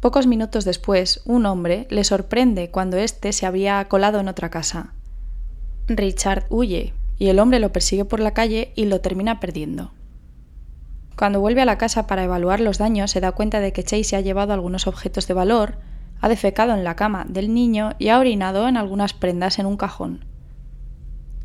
Pocos 0.00 0.26
minutos 0.26 0.64
después, 0.64 1.22
un 1.24 1.46
hombre 1.46 1.86
le 1.90 2.02
sorprende 2.02 2.70
cuando 2.70 2.96
éste 2.96 3.32
se 3.32 3.46
había 3.46 3.84
colado 3.86 4.18
en 4.18 4.26
otra 4.26 4.50
casa. 4.50 4.94
Richard 5.86 6.46
huye, 6.48 6.94
y 7.18 7.28
el 7.28 7.38
hombre 7.38 7.60
lo 7.60 7.70
persigue 7.70 8.04
por 8.04 8.18
la 8.18 8.32
calle 8.32 8.72
y 8.74 8.86
lo 8.86 9.00
termina 9.00 9.38
perdiendo. 9.38 9.92
Cuando 11.20 11.38
vuelve 11.42 11.60
a 11.60 11.66
la 11.66 11.76
casa 11.76 12.06
para 12.06 12.24
evaluar 12.24 12.60
los 12.60 12.78
daños, 12.78 13.10
se 13.10 13.20
da 13.20 13.32
cuenta 13.32 13.60
de 13.60 13.74
que 13.74 13.84
Chase 13.84 14.04
se 14.04 14.16
ha 14.16 14.22
llevado 14.22 14.54
algunos 14.54 14.86
objetos 14.86 15.28
de 15.28 15.34
valor, 15.34 15.76
ha 16.18 16.30
defecado 16.30 16.72
en 16.72 16.82
la 16.82 16.96
cama 16.96 17.26
del 17.28 17.52
niño 17.52 17.90
y 17.98 18.08
ha 18.08 18.18
orinado 18.18 18.66
en 18.66 18.78
algunas 18.78 19.12
prendas 19.12 19.58
en 19.58 19.66
un 19.66 19.76
cajón. 19.76 20.24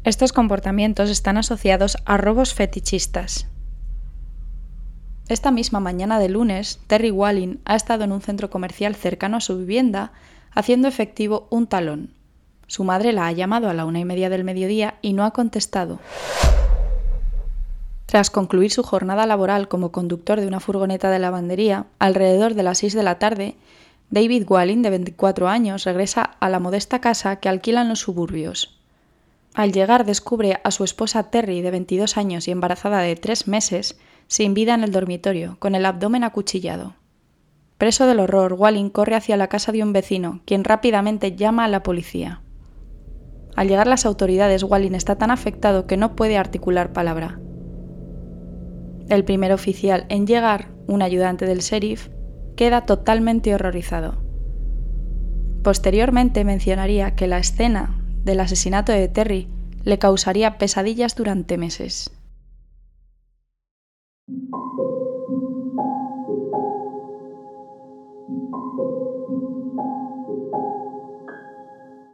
Estos 0.05 0.31
comportamientos 0.31 1.09
están 1.09 1.35
asociados 1.35 1.97
a 2.05 2.15
robos 2.15 2.53
fetichistas. 2.53 3.49
Esta 5.27 5.51
misma 5.51 5.81
mañana 5.81 6.19
de 6.19 6.29
lunes, 6.29 6.79
Terry 6.87 7.11
Walling 7.11 7.57
ha 7.65 7.75
estado 7.75 8.05
en 8.05 8.13
un 8.13 8.21
centro 8.21 8.49
comercial 8.49 8.95
cercano 8.95 9.35
a 9.35 9.41
su 9.41 9.57
vivienda 9.57 10.13
haciendo 10.53 10.87
efectivo 10.87 11.49
un 11.51 11.67
talón. 11.67 12.13
Su 12.67 12.85
madre 12.85 13.11
la 13.11 13.27
ha 13.27 13.31
llamado 13.33 13.69
a 13.69 13.73
la 13.73 13.83
una 13.83 13.99
y 13.99 14.05
media 14.05 14.29
del 14.29 14.45
mediodía 14.45 14.95
y 15.01 15.11
no 15.11 15.25
ha 15.25 15.31
contestado. 15.31 15.99
Tras 18.05 18.29
concluir 18.29 18.71
su 18.71 18.83
jornada 18.83 19.25
laboral 19.25 19.67
como 19.67 19.91
conductor 19.91 20.39
de 20.39 20.47
una 20.47 20.59
furgoneta 20.59 21.09
de 21.09 21.19
lavandería, 21.19 21.87
alrededor 21.99 22.53
de 22.53 22.63
las 22.63 22.77
seis 22.77 22.93
de 22.93 23.03
la 23.03 23.17
tarde, 23.17 23.55
David 24.11 24.45
Walling, 24.47 24.83
de 24.83 24.91
24 24.91 25.47
años, 25.47 25.83
regresa 25.85 26.21
a 26.21 26.49
la 26.49 26.59
modesta 26.59 27.01
casa 27.01 27.37
que 27.37 27.49
alquilan 27.49 27.89
los 27.89 27.99
suburbios. 27.99 28.79
Al 29.55 29.71
llegar 29.71 30.05
descubre 30.05 30.59
a 30.63 30.71
su 30.71 30.83
esposa 30.83 31.31
Terry, 31.31 31.61
de 31.61 31.71
22 31.71 32.17
años 32.17 32.47
y 32.47 32.51
embarazada 32.51 32.99
de 32.99 33.15
tres 33.15 33.47
meses, 33.47 33.97
sin 34.27 34.53
vida 34.53 34.75
en 34.75 34.83
el 34.83 34.91
dormitorio, 34.91 35.57
con 35.59 35.75
el 35.75 35.85
abdomen 35.85 36.23
acuchillado. 36.23 36.93
Preso 37.77 38.05
del 38.05 38.19
horror, 38.19 38.53
Walling 38.53 38.89
corre 38.89 39.15
hacia 39.15 39.37
la 39.37 39.47
casa 39.47 39.71
de 39.71 39.81
un 39.81 39.93
vecino, 39.93 40.41
quien 40.45 40.63
rápidamente 40.63 41.35
llama 41.35 41.65
a 41.65 41.67
la 41.67 41.83
policía. 41.83 42.41
Al 43.55 43.67
llegar 43.67 43.87
las 43.87 44.05
autoridades, 44.05 44.63
Walling 44.63 44.93
está 44.93 45.17
tan 45.17 45.31
afectado 45.31 45.87
que 45.87 45.97
no 45.97 46.15
puede 46.15 46.37
articular 46.37 46.93
palabra. 46.93 47.39
El 49.09 49.23
primer 49.23 49.51
oficial 49.51 50.05
en 50.09 50.25
llegar, 50.25 50.71
un 50.87 51.01
ayudante 51.01 51.45
del 51.45 51.59
sheriff, 51.59 52.09
queda 52.55 52.85
totalmente 52.85 53.53
horrorizado. 53.53 54.23
Posteriormente 55.63 56.43
mencionaría 56.43 57.15
que 57.15 57.27
la 57.27 57.37
escena 57.37 58.01
del 58.23 58.39
asesinato 58.39 58.91
de 58.91 59.07
Terry 59.07 59.47
le 59.83 59.99
causaría 59.99 60.57
pesadillas 60.57 61.15
durante 61.15 61.57
meses. 61.57 62.11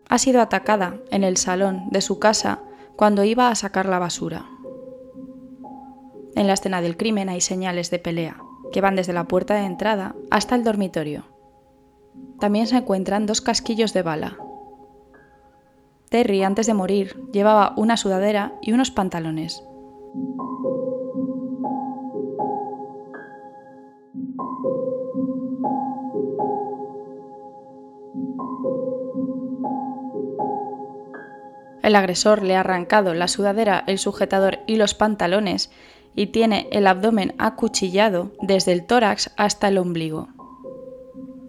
Ha 0.10 0.18
sido 0.18 0.42
atacada 0.42 0.98
en 1.10 1.24
el 1.24 1.38
salón 1.38 1.88
de 1.90 2.02
su 2.02 2.20
casa 2.20 2.60
cuando 2.98 3.24
iba 3.24 3.50
a 3.50 3.56
sacar 3.56 3.88
la 3.88 3.98
basura. 3.98 4.46
En 6.36 6.48
la 6.48 6.54
escena 6.54 6.82
del 6.82 6.98
crimen 6.98 7.30
hay 7.30 7.42
señales 7.42 7.92
de 7.92 8.00
pelea, 8.00 8.42
que 8.72 8.82
van 8.82 8.96
desde 8.96 9.14
la 9.14 9.28
puerta 9.28 9.56
de 9.56 9.66
entrada 9.66 10.16
hasta 10.30 10.56
el 10.56 10.64
dormitorio. 10.64 11.26
También 12.40 12.68
se 12.68 12.78
encuentran 12.78 13.26
dos 13.26 13.42
casquillos 13.42 13.94
de 13.94 14.02
bala. 14.02 14.38
Terry, 16.10 16.44
antes 16.44 16.68
de 16.68 16.74
morir, 16.74 17.22
llevaba 17.32 17.74
una 17.78 17.98
sudadera 17.98 18.54
y 18.62 18.72
unos 18.72 18.92
pantalones. 18.92 19.64
El 31.84 31.96
agresor 31.96 32.44
le 32.44 32.56
ha 32.56 32.60
arrancado 32.60 33.14
la 33.14 33.28
sudadera, 33.28 33.84
el 33.88 33.98
sujetador 33.98 34.60
y 34.68 34.76
los 34.76 34.94
pantalones 34.94 35.72
y 36.16 36.28
tiene 36.28 36.68
el 36.72 36.88
abdomen 36.88 37.34
acuchillado 37.38 38.32
desde 38.42 38.72
el 38.72 38.86
tórax 38.86 39.32
hasta 39.38 39.68
el 39.68 39.78
ombligo. 39.78 40.30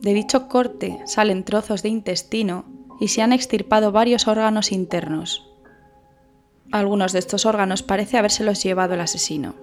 De 0.00 0.14
dicho 0.14 0.48
corte 0.48 1.00
salen 1.06 1.44
trozos 1.44 1.82
de 1.82 1.88
intestino 1.88 2.64
y 3.00 3.08
se 3.08 3.22
han 3.22 3.32
extirpado 3.32 3.92
varios 3.92 4.28
órganos 4.28 4.72
internos. 4.72 5.48
Algunos 6.70 7.12
de 7.12 7.18
estos 7.18 7.46
órganos 7.46 7.82
parece 7.82 8.16
habérselos 8.16 8.62
llevado 8.62 8.94
el 8.94 9.00
asesino. 9.00 9.54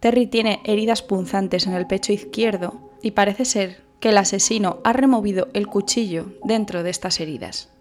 Terry 0.00 0.26
tiene 0.26 0.60
heridas 0.64 1.02
punzantes 1.02 1.66
en 1.66 1.72
el 1.72 1.86
pecho 1.86 2.12
izquierdo 2.12 2.74
y 3.02 3.12
parece 3.12 3.44
ser 3.44 3.82
que 4.00 4.10
el 4.10 4.18
asesino 4.18 4.78
ha 4.84 4.92
removido 4.92 5.48
el 5.54 5.66
cuchillo 5.66 6.26
dentro 6.44 6.82
de 6.82 6.90
estas 6.90 7.20
heridas. 7.20 7.73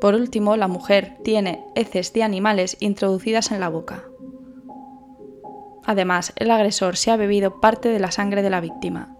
Por 0.00 0.14
último, 0.14 0.56
la 0.56 0.68
mujer 0.68 1.16
tiene 1.24 1.64
heces 1.74 2.12
de 2.12 2.22
animales 2.22 2.76
introducidas 2.80 3.50
en 3.50 3.60
la 3.60 3.68
boca. 3.68 4.04
Además, 5.84 6.32
el 6.36 6.50
agresor 6.50 6.96
se 6.96 7.10
ha 7.10 7.16
bebido 7.16 7.60
parte 7.60 7.88
de 7.88 8.00
la 8.00 8.10
sangre 8.10 8.42
de 8.42 8.50
la 8.50 8.60
víctima. 8.60 9.15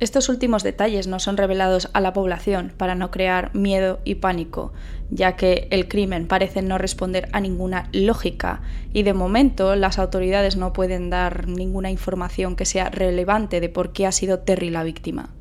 Estos 0.00 0.28
últimos 0.28 0.62
detalles 0.62 1.08
no 1.08 1.18
son 1.18 1.36
revelados 1.36 1.90
a 1.92 2.00
la 2.00 2.12
población 2.12 2.72
para 2.76 2.94
no 2.94 3.10
crear 3.10 3.52
miedo 3.52 3.98
y 4.04 4.16
pánico, 4.16 4.72
ya 5.10 5.34
que 5.34 5.66
el 5.72 5.88
crimen 5.88 6.28
parece 6.28 6.62
no 6.62 6.78
responder 6.78 7.28
a 7.32 7.40
ninguna 7.40 7.88
lógica 7.92 8.62
y 8.92 9.02
de 9.02 9.12
momento 9.12 9.74
las 9.74 9.98
autoridades 9.98 10.56
no 10.56 10.72
pueden 10.72 11.10
dar 11.10 11.48
ninguna 11.48 11.90
información 11.90 12.54
que 12.54 12.64
sea 12.64 12.90
relevante 12.90 13.60
de 13.60 13.68
por 13.68 13.92
qué 13.92 14.06
ha 14.06 14.12
sido 14.12 14.38
Terry 14.38 14.70
la 14.70 14.84
víctima. 14.84 15.34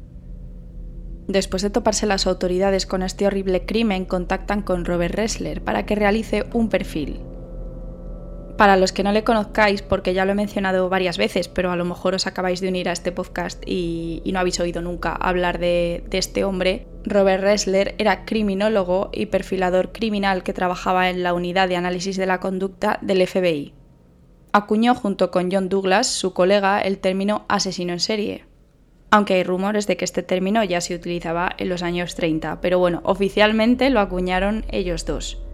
Después 1.27 1.61
de 1.61 1.69
toparse 1.69 2.07
las 2.07 2.25
autoridades 2.25 2.87
con 2.87 3.03
este 3.03 3.27
horrible 3.27 3.65
crimen, 3.65 4.05
contactan 4.05 4.63
con 4.63 4.85
Robert 4.85 5.13
Ressler 5.13 5.61
para 5.61 5.85
que 5.85 5.93
realice 5.93 6.45
un 6.53 6.69
perfil. 6.69 7.19
Para 8.57 8.75
los 8.75 8.91
que 8.91 9.03
no 9.03 9.11
le 9.11 9.23
conozcáis, 9.23 9.83
porque 9.83 10.15
ya 10.15 10.25
lo 10.25 10.31
he 10.31 10.35
mencionado 10.35 10.89
varias 10.89 11.19
veces, 11.19 11.47
pero 11.47 11.71
a 11.71 11.75
lo 11.75 11.85
mejor 11.85 12.15
os 12.15 12.25
acabáis 12.25 12.59
de 12.59 12.69
unir 12.69 12.89
a 12.89 12.91
este 12.91 13.11
podcast 13.11 13.61
y, 13.67 14.23
no 14.33 14.39
habéis 14.39 14.59
oído 14.59 14.81
nunca 14.81 15.13
hablar 15.13 15.59
de, 15.59 16.03
de 16.09 16.17
este 16.17 16.43
hombre, 16.43 16.87
Robert 17.05 17.43
Ressler 17.43 17.93
era 17.99 18.25
criminólogo 18.25 19.11
y 19.13 19.27
perfilador 19.27 19.91
criminal 19.91 20.41
que 20.41 20.53
trabajaba 20.53 21.11
en 21.11 21.21
la 21.21 21.35
unidad 21.35 21.69
de 21.69 21.75
análisis 21.75 22.17
de 22.17 22.25
la 22.25 22.39
conducta 22.39 22.97
del 23.03 23.25
FBI. 23.27 23.75
Acuñó 24.53 24.95
junto 24.95 25.29
con 25.29 25.51
John 25.51 25.69
Douglas, 25.69 26.07
su 26.07 26.33
colega, 26.33 26.81
el 26.81 26.97
término 26.97 27.45
asesino 27.49 27.93
en 27.93 27.99
serie, 27.99 28.45
aunque 29.11 29.35
hay 29.35 29.43
rumores 29.43 29.85
de 29.85 29.97
que 29.97 30.05
este 30.05 30.23
término 30.23 30.63
ya 30.63 30.81
se 30.81 30.95
utilizaba 30.95 31.51
en 31.59 31.69
los 31.69 31.83
años 31.83 32.15
30, 32.15 32.59
pero 32.59 32.79
bueno, 32.79 33.01
oficialmente 33.03 33.91
lo 33.91 33.99
acuñaron 33.99 34.65
ellos 34.69 35.05
dos. 35.05 35.46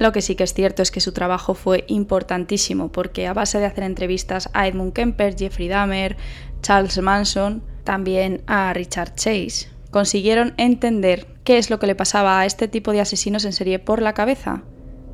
Lo 0.00 0.12
que 0.12 0.22
sí 0.22 0.34
que 0.34 0.44
es 0.44 0.54
cierto 0.54 0.80
es 0.80 0.90
que 0.90 1.02
su 1.02 1.12
trabajo 1.12 1.52
fue 1.52 1.84
importantísimo 1.86 2.90
porque 2.90 3.26
a 3.26 3.34
base 3.34 3.58
de 3.58 3.66
hacer 3.66 3.84
entrevistas 3.84 4.48
a 4.54 4.66
Edmund 4.66 4.94
Kemper, 4.94 5.36
Jeffrey 5.36 5.68
Dahmer, 5.68 6.16
Charles 6.62 6.98
Manson, 7.02 7.62
también 7.84 8.42
a 8.46 8.72
Richard 8.72 9.14
Chase, 9.14 9.68
consiguieron 9.90 10.54
entender 10.56 11.26
qué 11.44 11.58
es 11.58 11.68
lo 11.68 11.78
que 11.78 11.86
le 11.86 11.94
pasaba 11.94 12.40
a 12.40 12.46
este 12.46 12.66
tipo 12.66 12.92
de 12.92 13.02
asesinos 13.02 13.44
en 13.44 13.52
serie 13.52 13.78
por 13.78 14.00
la 14.00 14.14
cabeza. 14.14 14.62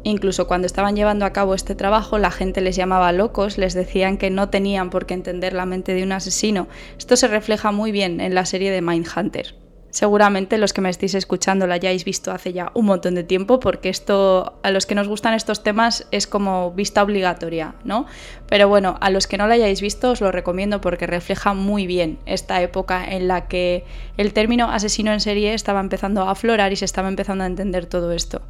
Incluso 0.05 0.47
cuando 0.47 0.69
estaban 0.69 0.95
llevando 0.95 1.25
a 1.25 1.33
cabo 1.33 1.57
este 1.57 1.75
trabajo, 1.75 2.19
la 2.19 2.31
gente 2.31 2.61
les 2.61 2.76
llamaba 2.76 3.11
locos, 3.11 3.59
les 3.59 3.75
decían 3.75 4.19
que 4.19 4.31
no 4.31 4.50
tenían 4.50 4.90
por 4.90 5.05
qué 5.05 5.14
entender 5.14 5.52
la 5.52 5.66
mente 5.66 5.95
de 5.95 6.05
un 6.05 6.12
asesino. 6.12 6.69
Esto 6.97 7.16
se 7.16 7.26
refleja 7.26 7.73
muy 7.73 7.90
bien 7.90 8.21
en 8.21 8.37
la 8.37 8.47
serie 8.47 8.71
de 8.71 8.83
Mindhunter. 8.83 9.65
Seguramente 9.97 10.59
los 10.59 10.75
que 10.75 10.83
me 10.83 10.91
estéis 10.91 11.15
escuchando 11.15 11.67
la 11.67 11.76
hayáis 11.76 12.05
visto 12.05 12.31
hace 12.31 12.53
ya 12.53 12.71
un 12.75 12.85
montón 12.85 13.15
de 13.15 13.25
tiempo, 13.25 13.61
porque 13.61 13.88
esto, 13.88 14.59
a 14.62 14.71
los 14.71 14.85
que 14.85 14.95
nos 14.95 15.09
gustan 15.09 15.33
estos 15.33 15.62
temas, 15.62 16.07
es 16.11 16.26
como 16.26 16.71
vista 16.73 17.03
obligatoria, 17.03 17.76
¿no? 17.83 18.05
Pero 18.47 18.69
bueno, 18.69 18.99
a 19.00 19.09
los 19.09 19.26
que 19.26 19.38
no 19.38 19.47
la 19.47 19.55
hayáis 19.55 19.81
visto, 19.81 20.11
os 20.11 20.21
lo 20.21 20.33
recomiendo 20.33 20.83
porque 20.83 21.07
refleja 21.07 21.55
muy 21.55 21.87
bien 21.87 22.19
esta 22.26 22.61
época 22.61 23.07
en 23.11 23.26
la 23.26 23.49
que 23.49 23.87
el 24.19 24.35
término 24.35 24.71
asesino 24.71 25.15
en 25.15 25.21
serie 25.21 25.55
estaba 25.55 25.81
empezando 25.81 26.25
a 26.25 26.33
aflorar 26.33 26.75
y 26.75 26.76
se 26.76 26.85
estaba 26.85 27.09
empezando 27.09 27.45
a 27.45 27.47
entender 27.47 27.87
todo 27.87 28.12
esto. 28.12 28.43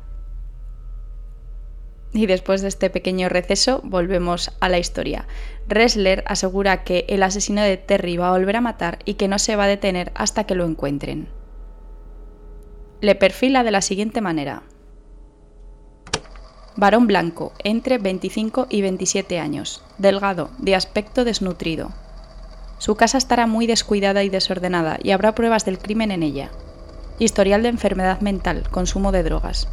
Y 2.12 2.26
después 2.26 2.60
de 2.60 2.66
este 2.66 2.90
pequeño 2.90 3.28
receso, 3.28 3.82
volvemos 3.84 4.50
a 4.58 4.68
la 4.68 4.80
historia. 4.80 5.28
Ressler 5.68 6.24
asegura 6.26 6.82
que 6.82 7.04
el 7.08 7.22
asesino 7.22 7.62
de 7.62 7.76
Terry 7.76 8.16
va 8.16 8.30
a 8.30 8.32
volver 8.32 8.56
a 8.56 8.60
matar 8.60 8.98
y 9.04 9.14
que 9.14 9.28
no 9.28 9.38
se 9.38 9.54
va 9.54 9.64
a 9.64 9.68
detener 9.68 10.10
hasta 10.16 10.42
que 10.42 10.56
lo 10.56 10.64
encuentren. 10.64 11.35
Le 13.02 13.14
perfila 13.14 13.62
de 13.62 13.70
la 13.70 13.82
siguiente 13.82 14.22
manera. 14.22 14.62
Varón 16.76 17.06
blanco, 17.06 17.52
entre 17.62 17.98
25 17.98 18.68
y 18.70 18.80
27 18.80 19.38
años, 19.38 19.82
delgado, 19.98 20.48
de 20.56 20.74
aspecto 20.74 21.26
desnutrido. 21.26 21.90
Su 22.78 22.94
casa 22.94 23.18
estará 23.18 23.46
muy 23.46 23.66
descuidada 23.66 24.22
y 24.24 24.30
desordenada 24.30 24.98
y 25.02 25.10
habrá 25.10 25.34
pruebas 25.34 25.66
del 25.66 25.78
crimen 25.78 26.10
en 26.10 26.22
ella. 26.22 26.50
Historial 27.18 27.62
de 27.62 27.68
enfermedad 27.68 28.20
mental, 28.22 28.66
consumo 28.70 29.12
de 29.12 29.22
drogas. 29.22 29.68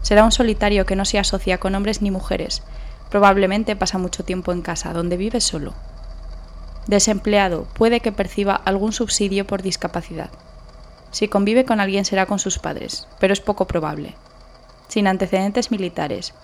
Será 0.00 0.24
un 0.24 0.32
solitario 0.32 0.86
que 0.86 0.96
no 0.96 1.04
se 1.04 1.18
asocia 1.18 1.58
con 1.58 1.74
hombres 1.74 2.00
ni 2.00 2.10
mujeres. 2.10 2.62
Probablemente 3.10 3.76
pasa 3.76 3.98
mucho 3.98 4.24
tiempo 4.24 4.52
en 4.52 4.62
casa, 4.62 4.94
donde 4.94 5.18
vive 5.18 5.42
solo. 5.42 5.74
Desempleado, 6.86 7.66
puede 7.74 8.00
que 8.00 8.12
perciba 8.12 8.54
algún 8.54 8.92
subsidio 8.92 9.46
por 9.46 9.60
discapacidad. 9.60 10.30
Si 11.10 11.28
convive 11.28 11.64
con 11.64 11.80
alguien 11.80 12.04
será 12.04 12.26
con 12.26 12.38
sus 12.38 12.58
padres, 12.58 13.08
pero 13.18 13.32
es 13.32 13.40
poco 13.40 13.66
probable 13.66 14.14
sin 14.88 15.06
antecedentes 15.06 15.70
militares. 15.70 16.34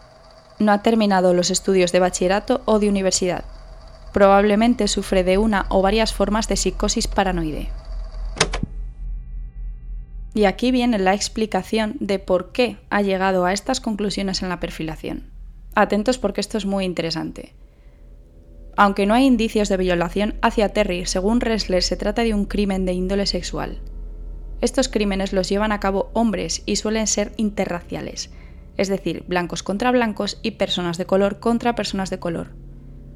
No 0.58 0.70
ha 0.72 0.82
terminado 0.82 1.34
los 1.34 1.50
estudios 1.50 1.90
de 1.90 1.98
bachillerato 1.98 2.62
o 2.66 2.78
de 2.78 2.88
universidad. 2.88 3.44
Probablemente 4.12 4.86
sufre 4.86 5.24
de 5.24 5.38
una 5.38 5.66
o 5.70 5.82
varias 5.82 6.14
formas 6.14 6.46
de 6.46 6.56
psicosis 6.56 7.08
paranoide. 7.08 7.70
Y 10.34 10.44
aquí 10.44 10.70
viene 10.70 10.98
la 10.98 11.14
explicación 11.14 11.96
de 12.00 12.18
por 12.18 12.52
qué 12.52 12.76
ha 12.90 13.02
llegado 13.02 13.44
a 13.44 13.52
estas 13.52 13.80
conclusiones 13.80 14.42
en 14.42 14.48
la 14.48 14.60
perfilación. 14.60 15.30
Atentos 15.74 16.18
porque 16.18 16.40
esto 16.40 16.58
es 16.58 16.66
muy 16.66 16.84
interesante. 16.84 17.54
Aunque 18.76 19.06
no 19.06 19.14
hay 19.14 19.24
indicios 19.24 19.68
de 19.68 19.76
violación 19.76 20.34
hacia 20.42 20.68
Terry, 20.68 21.06
según 21.06 21.40
Ressler 21.40 21.82
se 21.82 21.96
trata 21.96 22.22
de 22.22 22.34
un 22.34 22.44
crimen 22.44 22.84
de 22.84 22.92
índole 22.92 23.26
sexual. 23.26 23.80
Estos 24.60 24.88
crímenes 24.88 25.32
los 25.32 25.48
llevan 25.48 25.72
a 25.72 25.80
cabo 25.80 26.10
hombres 26.14 26.62
y 26.66 26.76
suelen 26.76 27.06
ser 27.06 27.32
interraciales, 27.36 28.30
es 28.76 28.88
decir, 28.88 29.24
blancos 29.26 29.62
contra 29.62 29.90
blancos 29.90 30.38
y 30.42 30.52
personas 30.52 30.98
de 30.98 31.06
color 31.06 31.38
contra 31.38 31.74
personas 31.74 32.10
de 32.10 32.18
color. 32.18 32.50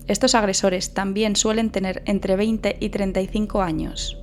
Estos 0.06 0.34
agresores 0.34 0.94
también 0.94 1.36
suelen 1.36 1.70
tener 1.70 2.02
entre 2.06 2.36
20 2.36 2.76
y 2.80 2.88
35 2.88 3.62
años. 3.62 4.18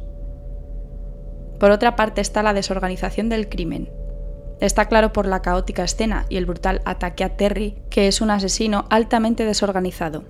Por 1.59 1.71
otra 1.71 1.95
parte 1.95 2.21
está 2.21 2.43
la 2.43 2.53
desorganización 2.53 3.29
del 3.29 3.49
crimen. 3.49 3.89
Está 4.59 4.87
claro 4.87 5.13
por 5.13 5.27
la 5.27 5.41
caótica 5.41 5.83
escena 5.83 6.25
y 6.29 6.37
el 6.37 6.45
brutal 6.45 6.81
ataque 6.85 7.23
a 7.23 7.37
Terry 7.37 7.75
que 7.89 8.07
es 8.07 8.21
un 8.21 8.31
asesino 8.31 8.85
altamente 8.89 9.45
desorganizado, 9.45 10.23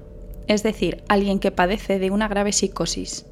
es 0.47 0.63
decir, 0.63 1.03
alguien 1.07 1.39
que 1.39 1.51
padece 1.51 1.99
de 1.99 2.11
una 2.11 2.27
grave 2.27 2.51
psicosis. 2.51 3.25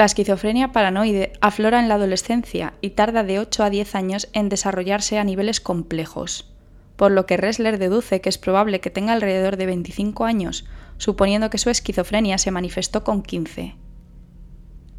La 0.00 0.06
esquizofrenia 0.06 0.72
paranoide 0.72 1.34
aflora 1.42 1.78
en 1.78 1.86
la 1.86 1.96
adolescencia 1.96 2.72
y 2.80 2.92
tarda 2.92 3.22
de 3.22 3.38
8 3.38 3.64
a 3.64 3.68
10 3.68 3.94
años 3.94 4.30
en 4.32 4.48
desarrollarse 4.48 5.18
a 5.18 5.24
niveles 5.24 5.60
complejos, 5.60 6.50
por 6.96 7.12
lo 7.12 7.26
que 7.26 7.36
Ressler 7.36 7.78
deduce 7.78 8.22
que 8.22 8.30
es 8.30 8.38
probable 8.38 8.80
que 8.80 8.88
tenga 8.88 9.12
alrededor 9.12 9.58
de 9.58 9.66
25 9.66 10.24
años, 10.24 10.64
suponiendo 10.96 11.50
que 11.50 11.58
su 11.58 11.68
esquizofrenia 11.68 12.38
se 12.38 12.50
manifestó 12.50 13.04
con 13.04 13.20
15. 13.22 13.74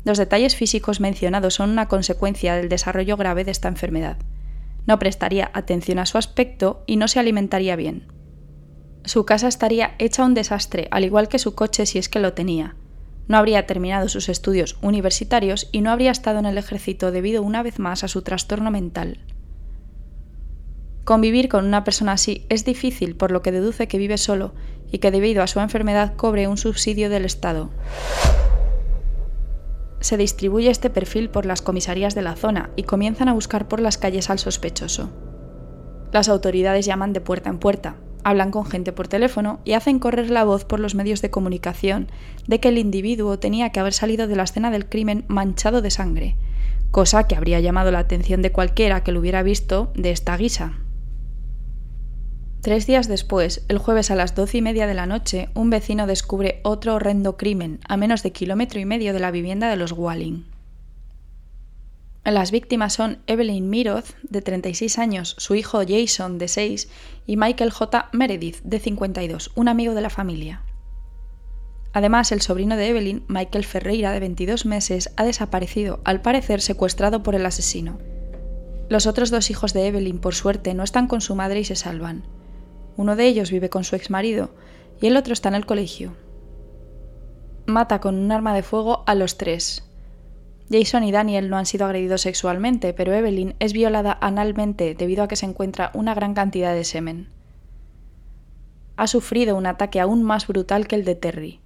Los 0.05 0.19
detalles 0.19 0.55
físicos 0.55 0.99
mencionados 0.99 1.55
son 1.55 1.71
una 1.71 1.87
consecuencia 1.87 2.53
del 2.53 2.69
desarrollo 2.69 3.17
grave 3.17 3.43
de 3.43 3.49
esta 3.49 3.69
enfermedad. 3.69 4.17
No 4.85 4.99
prestaría 4.99 5.49
atención 5.55 5.97
a 5.97 6.05
su 6.05 6.19
aspecto 6.19 6.83
y 6.85 6.97
no 6.97 7.07
se 7.07 7.19
alimentaría 7.19 7.75
bien. 7.75 8.05
Su 9.03 9.25
casa 9.25 9.47
estaría 9.47 9.95
hecha 9.97 10.23
un 10.23 10.35
desastre, 10.35 10.89
al 10.91 11.05
igual 11.05 11.27
que 11.27 11.39
su 11.39 11.55
coche 11.55 11.87
si 11.87 11.97
es 11.97 12.07
que 12.07 12.19
lo 12.19 12.33
tenía, 12.33 12.75
no 13.31 13.37
habría 13.37 13.65
terminado 13.65 14.09
sus 14.09 14.29
estudios 14.29 14.77
universitarios 14.81 15.69
y 15.71 15.81
no 15.81 15.89
habría 15.89 16.11
estado 16.11 16.39
en 16.39 16.45
el 16.45 16.57
ejército 16.57 17.11
debido 17.11 17.41
una 17.41 17.63
vez 17.63 17.79
más 17.79 18.03
a 18.03 18.09
su 18.09 18.21
trastorno 18.21 18.69
mental. 18.71 19.19
Convivir 21.05 21.49
con 21.49 21.65
una 21.65 21.83
persona 21.83 22.11
así 22.11 22.45
es 22.49 22.65
difícil, 22.65 23.15
por 23.15 23.31
lo 23.31 23.41
que 23.41 23.51
deduce 23.51 23.87
que 23.87 23.97
vive 23.97 24.17
solo 24.17 24.53
y 24.91 24.99
que 24.99 25.11
debido 25.11 25.41
a 25.41 25.47
su 25.47 25.59
enfermedad 25.61 26.15
cobre 26.15 26.47
un 26.47 26.57
subsidio 26.57 27.09
del 27.09 27.25
Estado. 27.25 27.71
Se 30.01 30.17
distribuye 30.17 30.69
este 30.69 30.89
perfil 30.89 31.29
por 31.29 31.45
las 31.45 31.61
comisarías 31.61 32.13
de 32.13 32.23
la 32.23 32.35
zona 32.35 32.71
y 32.75 32.83
comienzan 32.83 33.29
a 33.29 33.33
buscar 33.33 33.67
por 33.67 33.79
las 33.79 33.97
calles 33.97 34.29
al 34.29 34.39
sospechoso. 34.39 35.09
Las 36.11 36.27
autoridades 36.27 36.85
llaman 36.85 37.13
de 37.13 37.21
puerta 37.21 37.49
en 37.49 37.59
puerta, 37.59 37.95
hablan 38.23 38.51
con 38.51 38.65
gente 38.65 38.91
por 38.91 39.07
teléfono 39.07 39.59
y 39.65 39.73
hacen 39.73 39.99
correr 39.99 40.29
la 40.29 40.43
voz 40.43 40.65
por 40.65 40.79
los 40.79 40.95
medios 40.95 41.21
de 41.21 41.29
comunicación 41.29 42.07
de 42.47 42.59
que 42.59 42.69
el 42.69 42.77
individuo 42.77 43.39
tenía 43.39 43.71
que 43.71 43.79
haber 43.79 43.93
salido 43.93 44.27
de 44.27 44.35
la 44.35 44.43
escena 44.43 44.71
del 44.71 44.87
crimen 44.87 45.25
manchado 45.27 45.81
de 45.81 45.91
sangre, 45.91 46.35
cosa 46.91 47.27
que 47.27 47.35
habría 47.35 47.59
llamado 47.59 47.91
la 47.91 47.99
atención 47.99 48.41
de 48.41 48.51
cualquiera 48.51 49.03
que 49.03 49.11
lo 49.11 49.19
hubiera 49.19 49.43
visto 49.43 49.91
de 49.95 50.11
esta 50.11 50.35
guisa. 50.37 50.73
Tres 52.61 52.85
días 52.85 53.07
después, 53.07 53.65
el 53.69 53.79
jueves 53.79 54.11
a 54.11 54.15
las 54.15 54.35
doce 54.35 54.59
y 54.59 54.61
media 54.61 54.85
de 54.85 54.93
la 54.93 55.07
noche, 55.07 55.49
un 55.55 55.71
vecino 55.71 56.05
descubre 56.05 56.59
otro 56.63 56.93
horrendo 56.93 57.35
crimen 57.35 57.79
a 57.87 57.97
menos 57.97 58.21
de 58.21 58.31
kilómetro 58.31 58.79
y 58.79 58.85
medio 58.85 59.13
de 59.13 59.19
la 59.19 59.31
vivienda 59.31 59.67
de 59.67 59.77
los 59.77 59.93
Walling. 59.93 60.50
Las 62.23 62.51
víctimas 62.51 62.93
son 62.93 63.17
Evelyn 63.25 63.69
Miroth, 63.69 64.11
de 64.21 64.43
36 64.43 64.99
años, 64.99 65.35
su 65.39 65.55
hijo 65.55 65.81
Jason, 65.87 66.37
de 66.37 66.47
6, 66.47 66.87
y 67.25 67.35
Michael 67.35 67.71
J. 67.71 68.09
Meredith, 68.11 68.61
de 68.63 68.79
52, 68.79 69.51
un 69.55 69.67
amigo 69.67 69.95
de 69.95 70.01
la 70.01 70.11
familia. 70.11 70.63
Además, 71.93 72.31
el 72.31 72.41
sobrino 72.41 72.77
de 72.77 72.89
Evelyn, 72.89 73.25
Michael 73.27 73.65
Ferreira, 73.65 74.11
de 74.11 74.19
22 74.19 74.67
meses, 74.67 75.11
ha 75.17 75.25
desaparecido, 75.25 75.99
al 76.03 76.21
parecer 76.21 76.61
secuestrado 76.61 77.23
por 77.23 77.33
el 77.33 77.45
asesino. 77.45 77.97
Los 78.87 79.07
otros 79.07 79.31
dos 79.31 79.49
hijos 79.49 79.73
de 79.73 79.87
Evelyn, 79.87 80.19
por 80.19 80.35
suerte, 80.35 80.75
no 80.75 80.83
están 80.83 81.07
con 81.07 81.21
su 81.21 81.35
madre 81.35 81.61
y 81.61 81.65
se 81.65 81.75
salvan. 81.75 82.23
Uno 82.97 83.15
de 83.15 83.25
ellos 83.25 83.49
vive 83.49 83.69
con 83.69 83.83
su 83.83 83.95
exmarido 83.95 84.51
y 85.01 85.07
el 85.07 85.17
otro 85.17 85.33
está 85.33 85.49
en 85.49 85.55
el 85.55 85.65
colegio. 85.65 86.13
Mata 87.65 87.99
con 87.99 88.15
un 88.15 88.31
arma 88.31 88.53
de 88.53 88.63
fuego 88.63 89.03
a 89.07 89.15
los 89.15 89.37
tres, 89.37 89.90
Jason 90.71 91.03
y 91.03 91.11
Daniel 91.11 91.49
no 91.49 91.57
han 91.57 91.65
sido 91.65 91.85
agredidos 91.85 92.21
sexualmente, 92.21 92.93
pero 92.93 93.13
Evelyn 93.13 93.55
es 93.59 93.73
violada 93.73 94.17
analmente 94.21 94.95
debido 94.95 95.23
a 95.23 95.27
que 95.27 95.35
se 95.35 95.45
encuentra 95.45 95.91
una 95.93 96.13
gran 96.13 96.33
cantidad 96.33 96.73
de 96.73 96.85
semen. 96.85 97.27
Ha 98.95 99.07
sufrido 99.07 99.57
un 99.57 99.65
ataque 99.65 99.99
aún 99.99 100.23
más 100.23 100.47
brutal 100.47 100.87
que 100.87 100.95
el 100.95 101.03
de 101.03 101.15
Terry. 101.15 101.59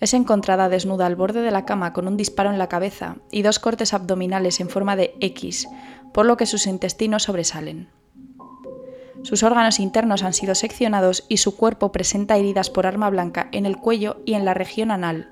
Es 0.00 0.14
encontrada 0.14 0.68
desnuda 0.68 1.06
al 1.06 1.16
borde 1.16 1.40
de 1.40 1.50
la 1.50 1.64
cama 1.64 1.92
con 1.92 2.06
un 2.06 2.16
disparo 2.16 2.50
en 2.50 2.58
la 2.58 2.68
cabeza 2.68 3.16
y 3.32 3.42
dos 3.42 3.58
cortes 3.58 3.94
abdominales 3.94 4.60
en 4.60 4.68
forma 4.68 4.94
de 4.94 5.14
X, 5.20 5.68
por 6.12 6.26
lo 6.26 6.36
que 6.36 6.46
sus 6.46 6.66
intestinos 6.66 7.24
sobresalen. 7.24 7.88
Sus 9.22 9.42
órganos 9.42 9.80
internos 9.80 10.22
han 10.22 10.32
sido 10.32 10.54
seccionados 10.54 11.24
y 11.28 11.38
su 11.38 11.56
cuerpo 11.56 11.92
presenta 11.92 12.36
heridas 12.36 12.70
por 12.70 12.86
arma 12.86 13.10
blanca 13.10 13.48
en 13.52 13.66
el 13.66 13.76
cuello 13.76 14.22
y 14.24 14.34
en 14.34 14.44
la 14.44 14.54
región 14.54 14.90
anal. 14.90 15.28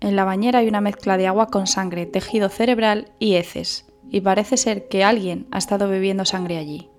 En 0.00 0.14
la 0.14 0.24
bañera 0.24 0.60
hay 0.60 0.68
una 0.68 0.80
mezcla 0.80 1.16
de 1.16 1.26
agua 1.26 1.48
con 1.48 1.66
sangre, 1.66 2.06
tejido 2.06 2.48
cerebral 2.48 3.08
y 3.18 3.34
heces, 3.34 3.86
y 4.08 4.20
parece 4.20 4.56
ser 4.56 4.88
que 4.88 5.02
alguien 5.02 5.48
ha 5.50 5.58
estado 5.58 5.88
bebiendo 5.88 6.24
sangre 6.24 6.58
allí. 6.58 6.90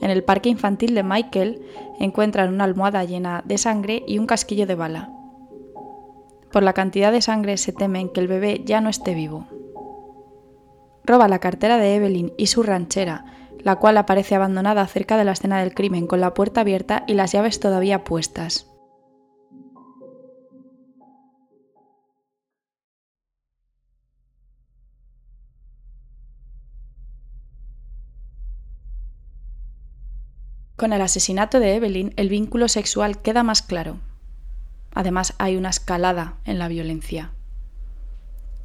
En 0.00 0.10
el 0.10 0.24
parque 0.24 0.48
infantil 0.48 0.94
de 0.94 1.02
Michael 1.02 1.62
encuentran 2.00 2.52
una 2.52 2.64
almohada 2.64 3.04
llena 3.04 3.42
de 3.44 3.58
sangre 3.58 4.02
y 4.06 4.18
un 4.18 4.26
casquillo 4.26 4.66
de 4.66 4.74
bala. 4.74 5.23
Por 6.54 6.62
la 6.62 6.72
cantidad 6.72 7.10
de 7.10 7.20
sangre 7.20 7.56
se 7.56 7.72
temen 7.72 8.08
que 8.08 8.20
el 8.20 8.28
bebé 8.28 8.62
ya 8.64 8.80
no 8.80 8.88
esté 8.88 9.12
vivo. 9.12 9.48
Roba 11.02 11.26
la 11.26 11.40
cartera 11.40 11.78
de 11.78 11.96
Evelyn 11.96 12.32
y 12.38 12.46
su 12.46 12.62
ranchera, 12.62 13.24
la 13.58 13.74
cual 13.80 13.96
aparece 13.96 14.36
abandonada 14.36 14.86
cerca 14.86 15.16
de 15.16 15.24
la 15.24 15.32
escena 15.32 15.58
del 15.58 15.74
crimen 15.74 16.06
con 16.06 16.20
la 16.20 16.32
puerta 16.32 16.60
abierta 16.60 17.02
y 17.08 17.14
las 17.14 17.32
llaves 17.32 17.58
todavía 17.58 18.04
puestas. 18.04 18.70
Con 30.76 30.92
el 30.92 31.02
asesinato 31.02 31.58
de 31.58 31.74
Evelyn, 31.74 32.14
el 32.16 32.28
vínculo 32.28 32.68
sexual 32.68 33.20
queda 33.22 33.42
más 33.42 33.60
claro. 33.60 33.98
Además, 34.94 35.34
hay 35.38 35.56
una 35.56 35.70
escalada 35.70 36.36
en 36.44 36.58
la 36.58 36.68
violencia. 36.68 37.32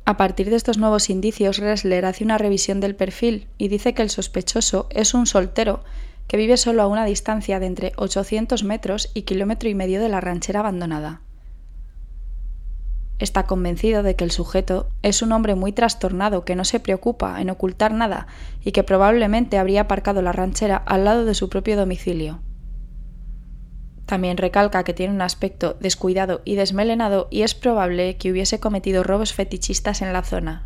A 0.06 0.18
partir 0.18 0.50
de 0.50 0.56
estos 0.56 0.78
nuevos 0.78 1.10
indicios, 1.10 1.58
Ressler 1.58 2.06
hace 2.06 2.24
una 2.24 2.38
revisión 2.38 2.80
del 2.80 2.96
perfil 2.96 3.48
y 3.58 3.68
dice 3.68 3.94
que 3.94 4.02
el 4.02 4.10
sospechoso 4.10 4.88
es 4.89 5.13
un 5.13 5.28
soltero 5.28 5.84
que 6.28 6.38
vive 6.38 6.58
solo 6.58 6.82
a 6.82 6.88
una 6.88 7.06
distancia 7.06 7.60
de 7.60 7.65
entre 7.65 7.92
800 7.96 8.63
metros 8.63 9.12
y 9.13 9.24
kilómetro 9.24 9.70
y 9.70 9.76
medio 9.76 10.02
de 10.02 10.10
la 10.10 10.22
ranchera 10.22 10.62
abandonada. 10.62 11.22
Está 13.20 13.44
convencido 13.44 14.02
de 14.02 14.15
que 14.15 14.24
el 14.24 14.32
sujeto 14.32 14.89
es 15.02 15.22
un 15.22 15.32
hombre 15.32 15.56
muy 15.56 15.74
trastornado 15.74 16.46
que 16.46 16.56
no 16.56 16.63
se 16.65 16.80
preocupa 16.80 17.42
en 17.42 17.50
ocultar 17.50 17.94
nada 17.94 18.28
y 18.63 18.72
que 18.72 18.84
probablemente 18.84 19.58
habría 19.58 19.82
aparcado 19.82 20.22
la 20.22 20.32
ranchera 20.32 20.78
al 20.78 21.04
lado 21.04 21.26
de 21.26 21.34
su 21.36 21.50
propio 21.50 21.76
domicilio. 21.76 22.39
También 24.10 24.38
recalca 24.38 24.84
que 24.84 24.95
tiene 24.95 25.13
un 25.13 25.22
aspecto 25.22 25.78
descuidado 25.80 26.41
y 26.43 26.56
desmelenado 26.56 27.28
y 27.30 27.43
es 27.43 27.54
probable 27.54 28.17
que 28.17 28.32
hubiese 28.32 28.60
cometido 28.60 29.04
robos 29.04 29.34
fetichistas 29.34 30.02
en 30.02 30.13
la 30.13 30.24
zona. 30.24 30.65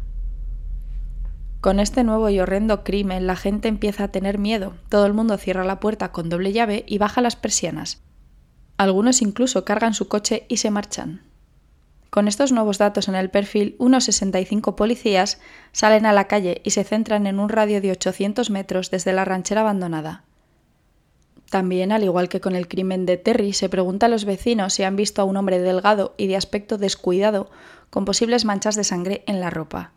Con 1.60 1.82
este 1.82 2.06
nuevo 2.06 2.30
y 2.30 2.40
horrendo 2.40 2.86
crimen 2.86 3.28
la 3.28 3.36
gente 3.36 3.68
empieza 3.68 4.06
a 4.06 4.08
tener 4.08 4.38
miedo, 4.38 4.76
todo 4.88 5.06
el 5.06 5.12
mundo 5.12 5.38
cierra 5.38 5.66
la 5.66 5.82
puerta 5.82 6.14
con 6.14 6.30
doble 6.30 6.54
llave 6.54 6.86
y 6.88 7.00
baja 7.00 7.20
las 7.20 7.36
persianas. 7.36 8.02
Algunos 8.78 9.22
incluso 9.22 9.66
cargan 9.66 9.94
su 9.94 10.08
coche 10.08 10.46
y 10.48 10.56
se 10.56 10.72
marchan. 10.72 11.24
Con 12.10 12.30
estos 12.30 12.54
nuevos 12.54 12.78
datos 12.78 13.10
en 13.10 13.16
el 13.16 13.30
perfil, 13.30 13.76
unos 13.78 14.06
65 14.06 14.78
policías 14.78 15.42
salen 15.74 16.06
a 16.06 16.14
la 16.14 16.30
calle 16.30 16.62
y 16.64 16.70
se 16.70 16.86
centran 16.86 17.28
en 17.28 17.42
un 17.42 17.50
radio 17.50 17.82
de 17.82 17.92
800 17.92 18.50
metros 18.52 18.90
desde 18.90 19.12
la 19.12 19.26
ranchera 19.26 19.60
abandonada. 19.60 20.24
También, 21.54 21.92
al 21.92 22.04
igual 22.04 22.30
que 22.30 22.42
con 22.42 22.56
el 22.56 22.68
crimen 22.68 23.06
de 23.06 23.18
Terry, 23.18 23.54
se 23.54 23.70
pregunta 23.70 24.08
a 24.08 24.10
los 24.10 24.26
vecinos 24.26 24.74
si 24.74 24.82
han 24.82 24.96
visto 24.96 25.22
a 25.22 25.26
un 25.26 25.38
hombre 25.38 25.60
delgado 25.60 26.16
y 26.18 26.26
de 26.26 26.36
aspecto 26.36 26.80
descuidado, 26.80 27.48
con 27.92 28.06
posibles 28.06 28.44
manchas 28.44 28.76
de 28.76 28.84
sangre 28.84 29.24
en 29.28 29.40
la 29.40 29.52
ropa. 29.52 29.92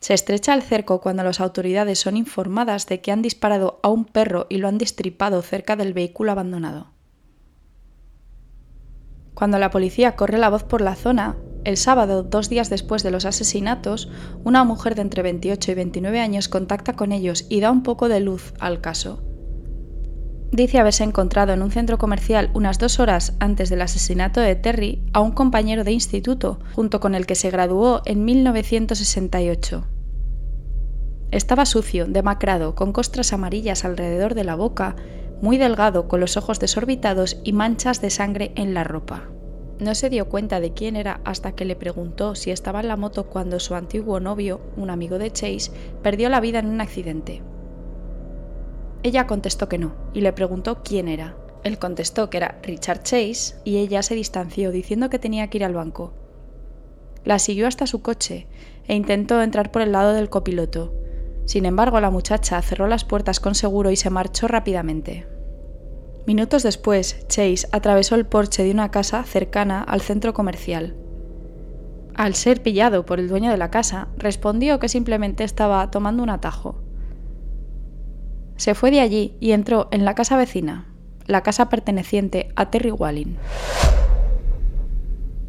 Se 0.00 0.14
estrecha 0.14 0.52
el 0.52 0.62
cerco 0.62 1.00
cuando 1.00 1.22
las 1.22 1.38
autoridades 1.38 2.00
son 2.00 2.16
informadas 2.16 2.88
de 2.88 3.00
que 3.00 3.12
han 3.12 3.22
disparado 3.22 3.78
a 3.84 3.88
un 3.88 4.04
perro 4.04 4.48
y 4.48 4.56
lo 4.56 4.66
han 4.66 4.78
destripado 4.78 5.42
cerca 5.42 5.76
del 5.76 5.92
vehículo 5.92 6.32
abandonado. 6.32 6.90
Cuando 9.34 9.60
la 9.60 9.70
policía 9.70 10.16
corre 10.16 10.38
la 10.38 10.50
voz 10.50 10.64
por 10.64 10.80
la 10.80 10.96
zona, 10.96 11.36
el 11.62 11.76
sábado, 11.76 12.24
dos 12.24 12.48
días 12.48 12.68
después 12.68 13.04
de 13.04 13.12
los 13.12 13.26
asesinatos, 13.26 14.10
una 14.42 14.64
mujer 14.64 14.96
de 14.96 15.02
entre 15.02 15.22
28 15.22 15.70
y 15.70 15.74
29 15.76 16.18
años 16.18 16.48
contacta 16.48 16.94
con 16.94 17.12
ellos 17.12 17.46
y 17.48 17.60
da 17.60 17.70
un 17.70 17.84
poco 17.84 18.08
de 18.08 18.18
luz 18.18 18.54
al 18.58 18.80
caso. 18.80 19.22
Dice 20.52 20.78
haberse 20.78 21.04
encontrado 21.04 21.52
en 21.52 21.62
un 21.62 21.70
centro 21.70 21.98
comercial 21.98 22.50
unas 22.54 22.78
dos 22.78 23.00
horas 23.00 23.34
antes 23.40 23.68
del 23.68 23.82
asesinato 23.82 24.40
de 24.40 24.54
Terry 24.54 25.02
a 25.12 25.20
un 25.20 25.32
compañero 25.32 25.82
de 25.82 25.92
instituto, 25.92 26.60
junto 26.74 27.00
con 27.00 27.14
el 27.14 27.26
que 27.26 27.34
se 27.34 27.50
graduó 27.50 28.02
en 28.04 28.24
1968. 28.24 29.86
Estaba 31.32 31.66
sucio, 31.66 32.06
demacrado, 32.06 32.76
con 32.76 32.92
costras 32.92 33.32
amarillas 33.32 33.84
alrededor 33.84 34.34
de 34.34 34.44
la 34.44 34.54
boca, 34.54 34.94
muy 35.42 35.58
delgado, 35.58 36.06
con 36.06 36.20
los 36.20 36.36
ojos 36.36 36.60
desorbitados 36.60 37.38
y 37.42 37.52
manchas 37.52 38.00
de 38.00 38.10
sangre 38.10 38.52
en 38.54 38.72
la 38.72 38.84
ropa. 38.84 39.24
No 39.80 39.94
se 39.94 40.08
dio 40.08 40.28
cuenta 40.28 40.60
de 40.60 40.72
quién 40.72 40.96
era 40.96 41.20
hasta 41.24 41.52
que 41.52 41.66
le 41.66 41.76
preguntó 41.76 42.34
si 42.34 42.50
estaba 42.50 42.80
en 42.80 42.88
la 42.88 42.96
moto 42.96 43.24
cuando 43.24 43.60
su 43.60 43.74
antiguo 43.74 44.20
novio, 44.20 44.60
un 44.76 44.88
amigo 44.88 45.18
de 45.18 45.30
Chase, 45.32 45.72
perdió 46.02 46.30
la 46.30 46.40
vida 46.40 46.60
en 46.60 46.66
un 46.66 46.80
accidente. 46.80 47.42
Ella 49.06 49.28
contestó 49.28 49.68
que 49.68 49.78
no 49.78 49.92
y 50.14 50.20
le 50.20 50.32
preguntó 50.32 50.82
quién 50.82 51.06
era. 51.06 51.36
Él 51.62 51.78
contestó 51.78 52.28
que 52.28 52.38
era 52.38 52.58
Richard 52.64 53.04
Chase 53.04 53.54
y 53.62 53.76
ella 53.76 54.02
se 54.02 54.16
distanció 54.16 54.72
diciendo 54.72 55.10
que 55.10 55.20
tenía 55.20 55.48
que 55.48 55.58
ir 55.58 55.64
al 55.64 55.74
banco. 55.74 56.12
La 57.22 57.38
siguió 57.38 57.68
hasta 57.68 57.86
su 57.86 58.02
coche 58.02 58.48
e 58.88 58.96
intentó 58.96 59.40
entrar 59.40 59.70
por 59.70 59.82
el 59.82 59.92
lado 59.92 60.12
del 60.12 60.28
copiloto, 60.28 60.92
sin 61.44 61.66
embargo, 61.66 62.00
la 62.00 62.10
muchacha 62.10 62.60
cerró 62.60 62.88
las 62.88 63.04
puertas 63.04 63.38
con 63.38 63.54
seguro 63.54 63.92
y 63.92 63.96
se 63.96 64.10
marchó 64.10 64.48
rápidamente. 64.48 65.28
Minutos 66.26 66.64
después, 66.64 67.24
Chase 67.28 67.68
atravesó 67.70 68.16
el 68.16 68.26
porche 68.26 68.64
de 68.64 68.72
una 68.72 68.90
casa 68.90 69.22
cercana 69.22 69.84
al 69.84 70.00
centro 70.00 70.34
comercial. 70.34 70.96
Al 72.16 72.34
ser 72.34 72.60
pillado 72.60 73.06
por 73.06 73.20
el 73.20 73.28
dueño 73.28 73.52
de 73.52 73.58
la 73.58 73.70
casa, 73.70 74.08
respondió 74.18 74.80
que 74.80 74.88
simplemente 74.88 75.44
estaba 75.44 75.88
tomando 75.92 76.24
un 76.24 76.30
atajo. 76.30 76.85
Se 78.56 78.74
fue 78.74 78.90
de 78.90 79.00
allí 79.00 79.36
y 79.40 79.52
entró 79.52 79.88
en 79.90 80.04
la 80.04 80.14
casa 80.14 80.36
vecina, 80.36 80.86
la 81.26 81.42
casa 81.42 81.68
perteneciente 81.68 82.48
a 82.56 82.70
Terry 82.70 82.90
Walling. 82.90 83.36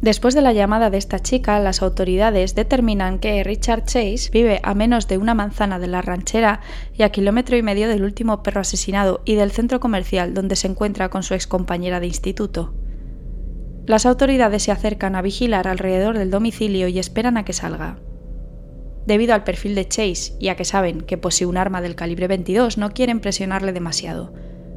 Después 0.00 0.34
de 0.34 0.42
la 0.42 0.52
llamada 0.52 0.90
de 0.90 0.98
esta 0.98 1.18
chica, 1.18 1.58
las 1.58 1.82
autoridades 1.82 2.54
determinan 2.54 3.18
que 3.18 3.42
Richard 3.42 3.84
Chase 3.84 4.30
vive 4.32 4.60
a 4.62 4.74
menos 4.74 5.08
de 5.08 5.18
una 5.18 5.34
manzana 5.34 5.80
de 5.80 5.88
la 5.88 6.02
ranchera 6.02 6.60
y 6.94 7.02
a 7.02 7.10
kilómetro 7.10 7.56
y 7.56 7.62
medio 7.62 7.88
del 7.88 8.04
último 8.04 8.44
perro 8.44 8.60
asesinado 8.60 9.22
y 9.24 9.34
del 9.34 9.50
centro 9.50 9.80
comercial 9.80 10.34
donde 10.34 10.54
se 10.54 10.68
encuentra 10.68 11.08
con 11.08 11.24
su 11.24 11.34
excompañera 11.34 11.98
de 11.98 12.06
instituto. 12.06 12.74
Las 13.86 14.06
autoridades 14.06 14.62
se 14.62 14.70
acercan 14.70 15.16
a 15.16 15.22
vigilar 15.22 15.66
alrededor 15.66 16.16
del 16.16 16.30
domicilio 16.30 16.86
y 16.86 17.00
esperan 17.00 17.36
a 17.36 17.44
que 17.44 17.52
salga. 17.52 17.98
Debido 19.08 19.32
al 19.32 19.42
perfil 19.42 19.74
de 19.74 19.88
Chase 19.88 20.34
y 20.38 20.48
a 20.48 20.56
que 20.56 20.66
saben 20.66 21.00
que 21.00 21.16
posee 21.16 21.46
un 21.46 21.56
arma 21.56 21.80
del 21.80 21.94
calibre 21.94 22.28
22, 22.28 22.76
no 22.76 22.90
quieren 22.90 23.20
presionarle 23.20 23.72
demasiado. 23.72 24.34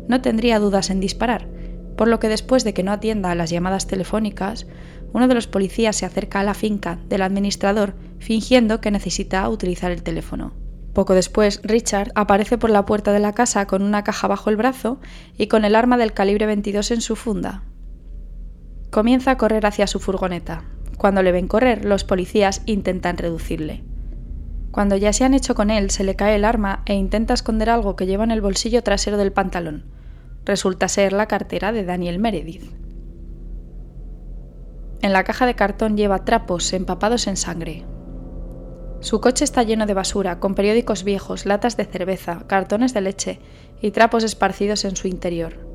No 0.07 0.21
tendría 0.21 0.57
dudas 0.57 0.89
en 0.89 1.01
disparar, 1.01 1.49
por 1.97 2.07
lo 2.07 2.21
que 2.21 2.29
después 2.29 2.63
de 2.63 2.73
que 2.73 2.81
no 2.81 2.93
atienda 2.93 3.29
a 3.29 3.35
las 3.35 3.49
llamadas 3.49 3.87
telefónicas, 3.87 4.67
uno 5.11 5.27
de 5.27 5.33
los 5.33 5.47
policías 5.47 5.97
se 5.97 6.05
acerca 6.05 6.39
a 6.39 6.43
la 6.45 6.53
finca 6.53 6.97
del 7.09 7.23
administrador 7.23 7.93
fingiendo 8.19 8.79
que 8.79 8.89
necesita 8.89 9.49
utilizar 9.49 9.91
el 9.91 10.01
teléfono. 10.01 10.53
Poco 10.93 11.13
después, 11.13 11.59
Richard 11.65 12.13
aparece 12.15 12.57
por 12.57 12.69
la 12.69 12.85
puerta 12.85 13.11
de 13.11 13.19
la 13.19 13.33
casa 13.33 13.67
con 13.67 13.81
una 13.81 14.05
caja 14.05 14.29
bajo 14.29 14.49
el 14.49 14.55
brazo 14.55 15.01
y 15.37 15.47
con 15.47 15.65
el 15.65 15.75
arma 15.75 15.97
del 15.97 16.13
calibre 16.13 16.45
22 16.45 16.91
en 16.91 17.01
su 17.01 17.17
funda. 17.17 17.65
Comienza 18.91 19.31
a 19.31 19.37
correr 19.37 19.65
hacia 19.65 19.87
su 19.87 19.99
furgoneta. 19.99 20.63
Cuando 20.97 21.21
le 21.21 21.33
ven 21.33 21.49
correr, 21.49 21.83
los 21.83 22.05
policías 22.05 22.61
intentan 22.65 23.17
reducirle. 23.17 23.90
Cuando 24.71 24.95
ya 24.95 25.11
se 25.11 25.25
han 25.25 25.33
hecho 25.33 25.53
con 25.53 25.69
él, 25.69 25.91
se 25.91 26.05
le 26.05 26.15
cae 26.15 26.35
el 26.35 26.45
arma 26.45 26.83
e 26.85 26.93
intenta 26.93 27.33
esconder 27.33 27.69
algo 27.69 27.95
que 27.95 28.05
lleva 28.05 28.23
en 28.23 28.31
el 28.31 28.41
bolsillo 28.41 28.83
trasero 28.83 29.17
del 29.17 29.33
pantalón. 29.33 29.83
Resulta 30.45 30.87
ser 30.87 31.11
la 31.11 31.27
cartera 31.27 31.71
de 31.71 31.83
Daniel 31.83 32.19
Meredith. 32.19 32.71
En 35.01 35.13
la 35.13 35.23
caja 35.23 35.45
de 35.45 35.55
cartón 35.55 35.97
lleva 35.97 36.23
trapos 36.23 36.71
empapados 36.73 37.27
en 37.27 37.35
sangre. 37.35 37.85
Su 39.01 39.19
coche 39.19 39.43
está 39.43 39.63
lleno 39.63 39.87
de 39.87 39.95
basura, 39.95 40.39
con 40.39 40.55
periódicos 40.55 41.03
viejos, 41.03 41.45
latas 41.45 41.75
de 41.75 41.85
cerveza, 41.85 42.45
cartones 42.47 42.93
de 42.93 43.01
leche 43.01 43.39
y 43.81 43.91
trapos 43.91 44.23
esparcidos 44.23 44.85
en 44.85 44.95
su 44.95 45.07
interior. 45.07 45.67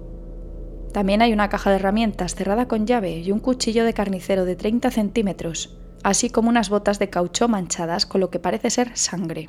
También 0.92 1.20
hay 1.22 1.32
una 1.32 1.48
caja 1.48 1.70
de 1.70 1.76
herramientas 1.76 2.35
cerrada 2.35 2.68
con 2.68 2.87
llave 2.87 3.18
y 3.18 3.32
un 3.32 3.40
cuchillo 3.40 3.85
de 3.85 3.92
carnicero 3.92 4.44
de 4.44 4.56
30 4.56 4.90
centímetros, 4.92 5.76
así 6.02 6.30
como 6.30 6.48
unas 6.48 6.68
botas 6.68 6.98
de 6.98 7.11
caucho 7.11 7.48
manchadas 7.48 8.06
con 8.06 8.20
lo 8.20 8.30
que 8.30 8.38
parece 8.38 8.70
ser 8.70 8.96
sangre. 8.96 9.48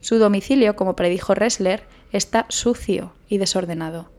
Su 0.00 0.18
domicilio, 0.18 0.76
como 0.76 0.96
predijo 0.96 1.34
Ressler, 1.34 1.84
está 2.12 2.46
sucio 2.48 3.12
y 3.28 3.38
desordenado. 3.38 4.10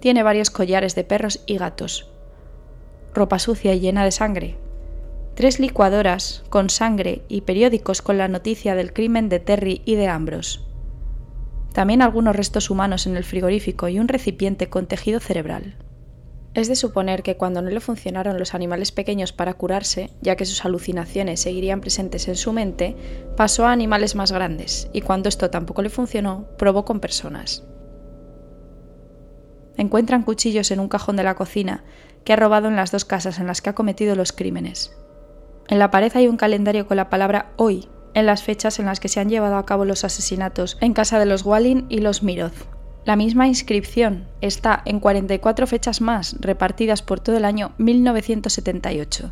Tiene 0.00 0.22
varios 0.22 0.50
collares 0.50 0.94
de 0.94 1.04
perros 1.04 1.42
y 1.46 1.56
gatos, 1.56 2.10
ropa 3.14 3.38
sucia 3.38 3.74
y 3.74 3.80
llena 3.80 4.04
de 4.04 4.12
sangre. 4.12 4.56
Tres 5.34 5.58
licuadoras 5.58 6.44
con 6.50 6.70
sangre 6.70 7.22
y 7.28 7.42
periódicos 7.42 8.02
con 8.02 8.18
la 8.18 8.28
noticia 8.28 8.74
del 8.74 8.92
crimen 8.92 9.28
de 9.28 9.38
Terry 9.38 9.82
y 9.84 9.94
de 9.94 10.08
Ambrose. 10.08 10.60
También 11.72 12.02
algunos 12.02 12.36
restos 12.36 12.70
humanos 12.70 13.06
en 13.06 13.16
el 13.16 13.24
frigorífico 13.24 13.88
y 13.88 13.98
un 13.98 14.08
recipiente 14.08 14.68
con 14.68 14.86
tejido 14.86 15.20
cerebral. 15.20 15.76
Es 16.56 16.68
de 16.68 16.74
suponer 16.74 17.22
que 17.22 17.36
cuando 17.36 17.60
no 17.60 17.68
le 17.68 17.80
funcionaron 17.80 18.38
los 18.38 18.54
animales 18.54 18.90
pequeños 18.90 19.34
para 19.34 19.52
curarse, 19.52 20.08
ya 20.22 20.36
que 20.36 20.46
sus 20.46 20.64
alucinaciones 20.64 21.40
seguirían 21.40 21.82
presentes 21.82 22.28
en 22.28 22.34
su 22.34 22.54
mente, 22.54 22.96
pasó 23.36 23.66
a 23.66 23.72
animales 23.72 24.14
más 24.14 24.32
grandes, 24.32 24.88
y 24.94 25.02
cuando 25.02 25.28
esto 25.28 25.50
tampoco 25.50 25.82
le 25.82 25.90
funcionó, 25.90 26.46
probó 26.56 26.86
con 26.86 26.98
personas. 26.98 27.62
Encuentran 29.76 30.22
cuchillos 30.22 30.70
en 30.70 30.80
un 30.80 30.88
cajón 30.88 31.16
de 31.16 31.24
la 31.24 31.34
cocina 31.34 31.84
que 32.24 32.32
ha 32.32 32.36
robado 32.36 32.68
en 32.68 32.76
las 32.76 32.90
dos 32.90 33.04
casas 33.04 33.38
en 33.38 33.46
las 33.46 33.60
que 33.60 33.68
ha 33.68 33.74
cometido 33.74 34.14
los 34.14 34.32
crímenes. 34.32 34.96
En 35.68 35.78
la 35.78 35.90
pared 35.90 36.10
hay 36.14 36.26
un 36.26 36.38
calendario 36.38 36.86
con 36.86 36.96
la 36.96 37.10
palabra 37.10 37.52
hoy, 37.56 37.86
en 38.14 38.24
las 38.24 38.42
fechas 38.42 38.78
en 38.78 38.86
las 38.86 38.98
que 38.98 39.10
se 39.10 39.20
han 39.20 39.28
llevado 39.28 39.56
a 39.56 39.66
cabo 39.66 39.84
los 39.84 40.04
asesinatos 40.04 40.78
en 40.80 40.94
casa 40.94 41.18
de 41.18 41.26
los 41.26 41.44
Wallin 41.44 41.84
y 41.90 41.98
los 41.98 42.22
Miroz. 42.22 42.75
La 43.06 43.14
misma 43.14 43.46
inscripción 43.46 44.26
está 44.40 44.82
en 44.84 44.98
44 44.98 45.68
fechas 45.68 46.00
más 46.00 46.34
repartidas 46.40 47.02
por 47.02 47.20
todo 47.20 47.36
el 47.36 47.44
año 47.44 47.70
1978. 47.78 49.30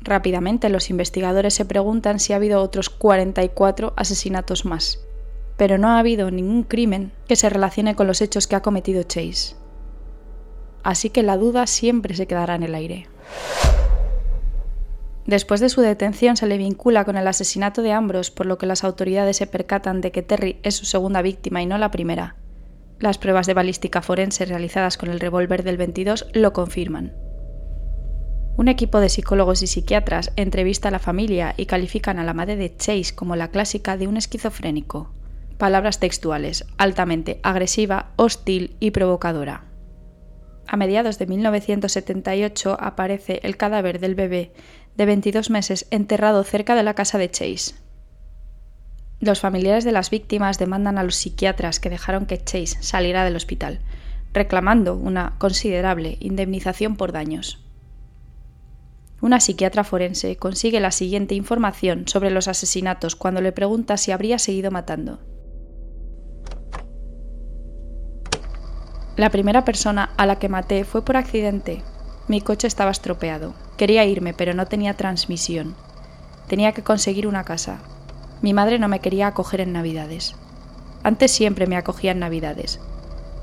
Rápidamente 0.00 0.68
los 0.68 0.90
investigadores 0.90 1.54
se 1.54 1.64
preguntan 1.64 2.18
si 2.18 2.32
ha 2.32 2.36
habido 2.36 2.60
otros 2.60 2.90
44 2.90 3.92
asesinatos 3.96 4.64
más, 4.64 4.98
pero 5.56 5.78
no 5.78 5.90
ha 5.90 6.00
habido 6.00 6.32
ningún 6.32 6.64
crimen 6.64 7.12
que 7.28 7.36
se 7.36 7.48
relacione 7.48 7.94
con 7.94 8.08
los 8.08 8.20
hechos 8.20 8.48
que 8.48 8.56
ha 8.56 8.62
cometido 8.62 9.04
Chase. 9.04 9.54
Así 10.82 11.10
que 11.10 11.22
la 11.22 11.36
duda 11.36 11.68
siempre 11.68 12.16
se 12.16 12.26
quedará 12.26 12.56
en 12.56 12.64
el 12.64 12.74
aire. 12.74 13.06
Después 15.24 15.60
de 15.60 15.68
su 15.68 15.82
detención 15.82 16.36
se 16.36 16.48
le 16.48 16.58
vincula 16.58 17.04
con 17.04 17.16
el 17.16 17.28
asesinato 17.28 17.82
de 17.82 17.92
Ambrose, 17.92 18.32
por 18.32 18.46
lo 18.46 18.58
que 18.58 18.66
las 18.66 18.82
autoridades 18.82 19.36
se 19.36 19.46
percatan 19.46 20.00
de 20.00 20.10
que 20.10 20.22
Terry 20.22 20.58
es 20.64 20.74
su 20.74 20.84
segunda 20.84 21.22
víctima 21.22 21.62
y 21.62 21.66
no 21.66 21.78
la 21.78 21.92
primera. 21.92 22.34
Las 22.98 23.18
pruebas 23.18 23.46
de 23.46 23.54
balística 23.54 24.00
forense 24.00 24.46
realizadas 24.46 24.96
con 24.96 25.10
el 25.10 25.20
revólver 25.20 25.62
del 25.62 25.76
22 25.76 26.26
lo 26.32 26.52
confirman. 26.52 27.14
Un 28.56 28.68
equipo 28.68 29.00
de 29.00 29.10
psicólogos 29.10 29.62
y 29.62 29.66
psiquiatras 29.66 30.32
entrevista 30.36 30.88
a 30.88 30.90
la 30.90 30.98
familia 30.98 31.52
y 31.58 31.66
califican 31.66 32.18
a 32.18 32.24
la 32.24 32.32
madre 32.32 32.56
de 32.56 32.74
Chase 32.74 33.14
como 33.14 33.36
la 33.36 33.48
clásica 33.50 33.98
de 33.98 34.08
un 34.08 34.16
esquizofrénico. 34.16 35.12
Palabras 35.58 36.00
textuales, 36.00 36.64
altamente 36.78 37.38
agresiva, 37.42 38.12
hostil 38.16 38.76
y 38.80 38.92
provocadora. 38.92 39.64
A 40.66 40.76
mediados 40.78 41.18
de 41.18 41.26
1978 41.26 42.78
aparece 42.80 43.40
el 43.42 43.58
cadáver 43.58 44.00
del 44.00 44.14
bebé 44.14 44.52
de 44.96 45.04
22 45.04 45.50
meses 45.50 45.86
enterrado 45.90 46.42
cerca 46.44 46.74
de 46.74 46.82
la 46.82 46.94
casa 46.94 47.18
de 47.18 47.30
Chase. 47.30 47.74
Los 49.20 49.40
familiares 49.40 49.84
de 49.84 49.92
las 49.92 50.10
víctimas 50.10 50.58
demandan 50.58 50.98
a 50.98 51.02
los 51.02 51.16
psiquiatras 51.16 51.80
que 51.80 51.90
dejaron 51.90 52.26
que 52.26 52.42
Chase 52.42 52.82
saliera 52.82 53.24
del 53.24 53.36
hospital, 53.36 53.80
reclamando 54.32 54.94
una 54.94 55.34
considerable 55.38 56.18
indemnización 56.20 56.96
por 56.96 57.12
daños 57.12 57.66
una 59.20 59.40
psiquiatra 59.40 59.82
forense 59.82 60.36
consigue 60.36 60.78
la 60.78 60.90
siguiente 60.90 61.34
información 61.34 62.06
sobre 62.06 62.30
los 62.30 62.48
asesinatos 62.48 63.16
cuando 63.16 63.40
le 63.40 63.52
pregunta 63.52 63.96
si 63.96 64.12
habría 64.12 64.38
seguido 64.38 64.70
matando. 64.70 65.18
La 69.16 69.30
primera 69.30 69.64
persona 69.64 70.10
a 70.18 70.26
la 70.26 70.38
que 70.38 70.50
maté 70.50 70.84
fue 70.84 71.02
por 71.02 71.16
accidente. 71.16 71.82
Mi 72.28 72.42
coche 72.42 72.66
estaba 72.66 72.90
estropeado. 72.90 73.54
Quería 73.78 74.04
irme, 74.04 74.34
pero 74.34 74.52
no 74.52 74.66
tenía 74.66 74.94
transmisión. 74.94 75.74
Tenía 76.48 76.72
que 76.72 76.82
conseguir 76.82 77.26
una 77.26 77.44
casa. 77.44 77.80
Mi 78.42 78.52
madre 78.52 78.78
no 78.78 78.88
me 78.88 79.00
quería 79.00 79.28
acoger 79.28 79.60
en 79.60 79.72
Navidades. 79.72 80.34
Antes 81.02 81.30
siempre 81.32 81.66
me 81.66 81.76
acogía 81.76 82.12
en 82.12 82.18
Navidades. 82.18 82.80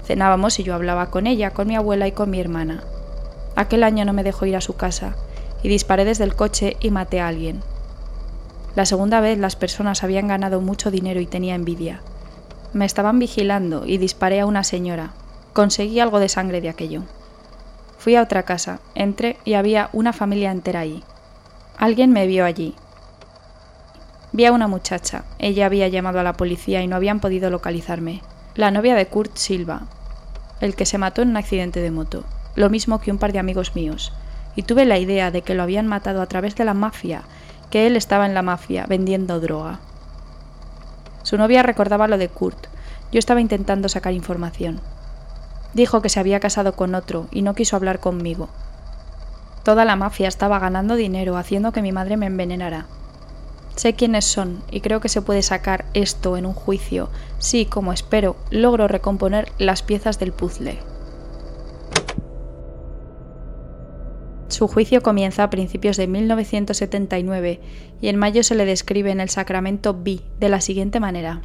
Cenábamos 0.05 0.59
y 0.59 0.63
yo 0.63 0.75
hablaba 0.75 1.09
con 1.09 1.27
ella, 1.27 1.51
con 1.51 1.67
mi 1.67 1.75
abuela 1.75 2.07
y 2.07 2.11
con 2.11 2.29
mi 2.29 2.39
hermana. 2.39 2.83
Aquel 3.55 3.83
año 3.83 4.05
no 4.05 4.13
me 4.13 4.23
dejó 4.23 4.45
ir 4.45 4.55
a 4.55 4.61
su 4.61 4.75
casa 4.75 5.15
y 5.63 5.69
disparé 5.69 6.05
desde 6.05 6.25
el 6.25 6.35
coche 6.35 6.77
y 6.79 6.91
maté 6.91 7.21
a 7.21 7.27
alguien. 7.27 7.61
La 8.75 8.85
segunda 8.85 9.21
vez 9.21 9.37
las 9.37 9.55
personas 9.55 10.03
habían 10.03 10.27
ganado 10.27 10.59
mucho 10.59 10.91
dinero 10.91 11.19
y 11.21 11.25
tenía 11.25 11.55
envidia. 11.55 12.01
Me 12.73 12.85
estaban 12.85 13.19
vigilando 13.19 13.85
y 13.85 13.97
disparé 13.97 14.39
a 14.39 14.45
una 14.45 14.63
señora. 14.63 15.13
Conseguí 15.53 15.99
algo 15.99 16.19
de 16.19 16.29
sangre 16.29 16.59
de 16.59 16.69
aquello. 16.69 17.03
Fui 17.99 18.15
a 18.15 18.23
otra 18.23 18.43
casa, 18.43 18.79
entré 18.95 19.37
y 19.45 19.53
había 19.53 19.89
una 19.93 20.11
familia 20.11 20.51
entera 20.51 20.81
allí. 20.81 21.03
Alguien 21.77 22.11
me 22.11 22.25
vio 22.27 22.45
allí. 22.45 22.75
Vi 24.33 24.45
a 24.45 24.51
una 24.51 24.67
muchacha. 24.67 25.25
Ella 25.37 25.67
había 25.67 25.87
llamado 25.87 26.19
a 26.19 26.23
la 26.23 26.33
policía 26.33 26.81
y 26.81 26.87
no 26.87 26.95
habían 26.95 27.19
podido 27.19 27.51
localizarme. 27.51 28.23
La 28.55 28.71
novia 28.71 28.95
de 28.95 29.05
Kurt 29.05 29.37
Silva, 29.37 29.83
el 30.59 30.75
que 30.75 30.87
se 30.87 30.97
mató 30.97 31.21
en 31.21 31.29
un 31.29 31.37
accidente 31.37 31.81
de 31.81 31.91
moto, 31.91 32.23
lo 32.55 32.71
mismo 32.71 32.99
que 32.99 33.11
un 33.11 33.19
par 33.19 33.31
de 33.31 33.39
amigos 33.39 33.75
míos 33.75 34.11
y 34.55 34.63
tuve 34.63 34.85
la 34.85 34.97
idea 34.97 35.29
de 35.29 35.43
que 35.43 35.53
lo 35.53 35.63
habían 35.63 35.87
matado 35.87 36.21
a 36.21 36.25
través 36.25 36.55
de 36.55 36.65
la 36.65 36.73
mafia, 36.73 37.23
que 37.69 37.87
él 37.87 37.95
estaba 37.95 38.25
en 38.25 38.33
la 38.33 38.41
mafia 38.41 38.85
vendiendo 38.87 39.39
droga. 39.39 39.79
Su 41.21 41.37
novia 41.37 41.63
recordaba 41.63 42.07
lo 42.07 42.17
de 42.17 42.27
Kurt. 42.27 42.67
Yo 43.11 43.19
estaba 43.19 43.41
intentando 43.41 43.87
sacar 43.87 44.13
información. 44.13 44.81
Dijo 45.73 46.01
que 46.01 46.09
se 46.09 46.19
había 46.19 46.39
casado 46.39 46.73
con 46.73 46.95
otro 46.95 47.27
y 47.31 47.43
no 47.43 47.55
quiso 47.55 47.75
hablar 47.75 47.99
conmigo. 47.99 48.49
Toda 49.63 49.85
la 49.85 49.95
mafia 49.95 50.27
estaba 50.27 50.59
ganando 50.59 50.95
dinero 50.95 51.37
haciendo 51.37 51.71
que 51.71 51.81
mi 51.81 51.91
madre 51.91 52.17
me 52.17 52.25
envenenara. 52.25 52.87
Sé 53.75 53.93
quiénes 53.93 54.25
son 54.25 54.63
y 54.69 54.81
creo 54.81 54.99
que 54.99 55.09
se 55.09 55.21
puede 55.21 55.41
sacar 55.41 55.85
esto 55.93 56.37
en 56.37 56.45
un 56.45 56.53
juicio 56.53 57.09
si, 57.39 57.65
como 57.65 57.91
espero, 57.91 58.35
logro 58.51 58.87
recomponer 58.87 59.51
las 59.57 59.81
piezas 59.81 60.19
del 60.19 60.31
puzzle. 60.31 60.79
Su 64.53 64.67
juicio 64.67 65.01
comienza 65.01 65.43
a 65.43 65.49
principios 65.49 65.97
de 65.97 66.05
1979 66.05 67.59
y 67.99 68.07
en 68.07 68.17
mayo 68.17 68.43
se 68.43 68.53
le 68.53 68.65
describe 68.65 69.09
en 69.09 69.19
el 69.19 69.29
Sacramento 69.29 69.95
B 69.99 70.21
de 70.39 70.49
la 70.49 70.61
siguiente 70.61 70.99
manera. 70.99 71.41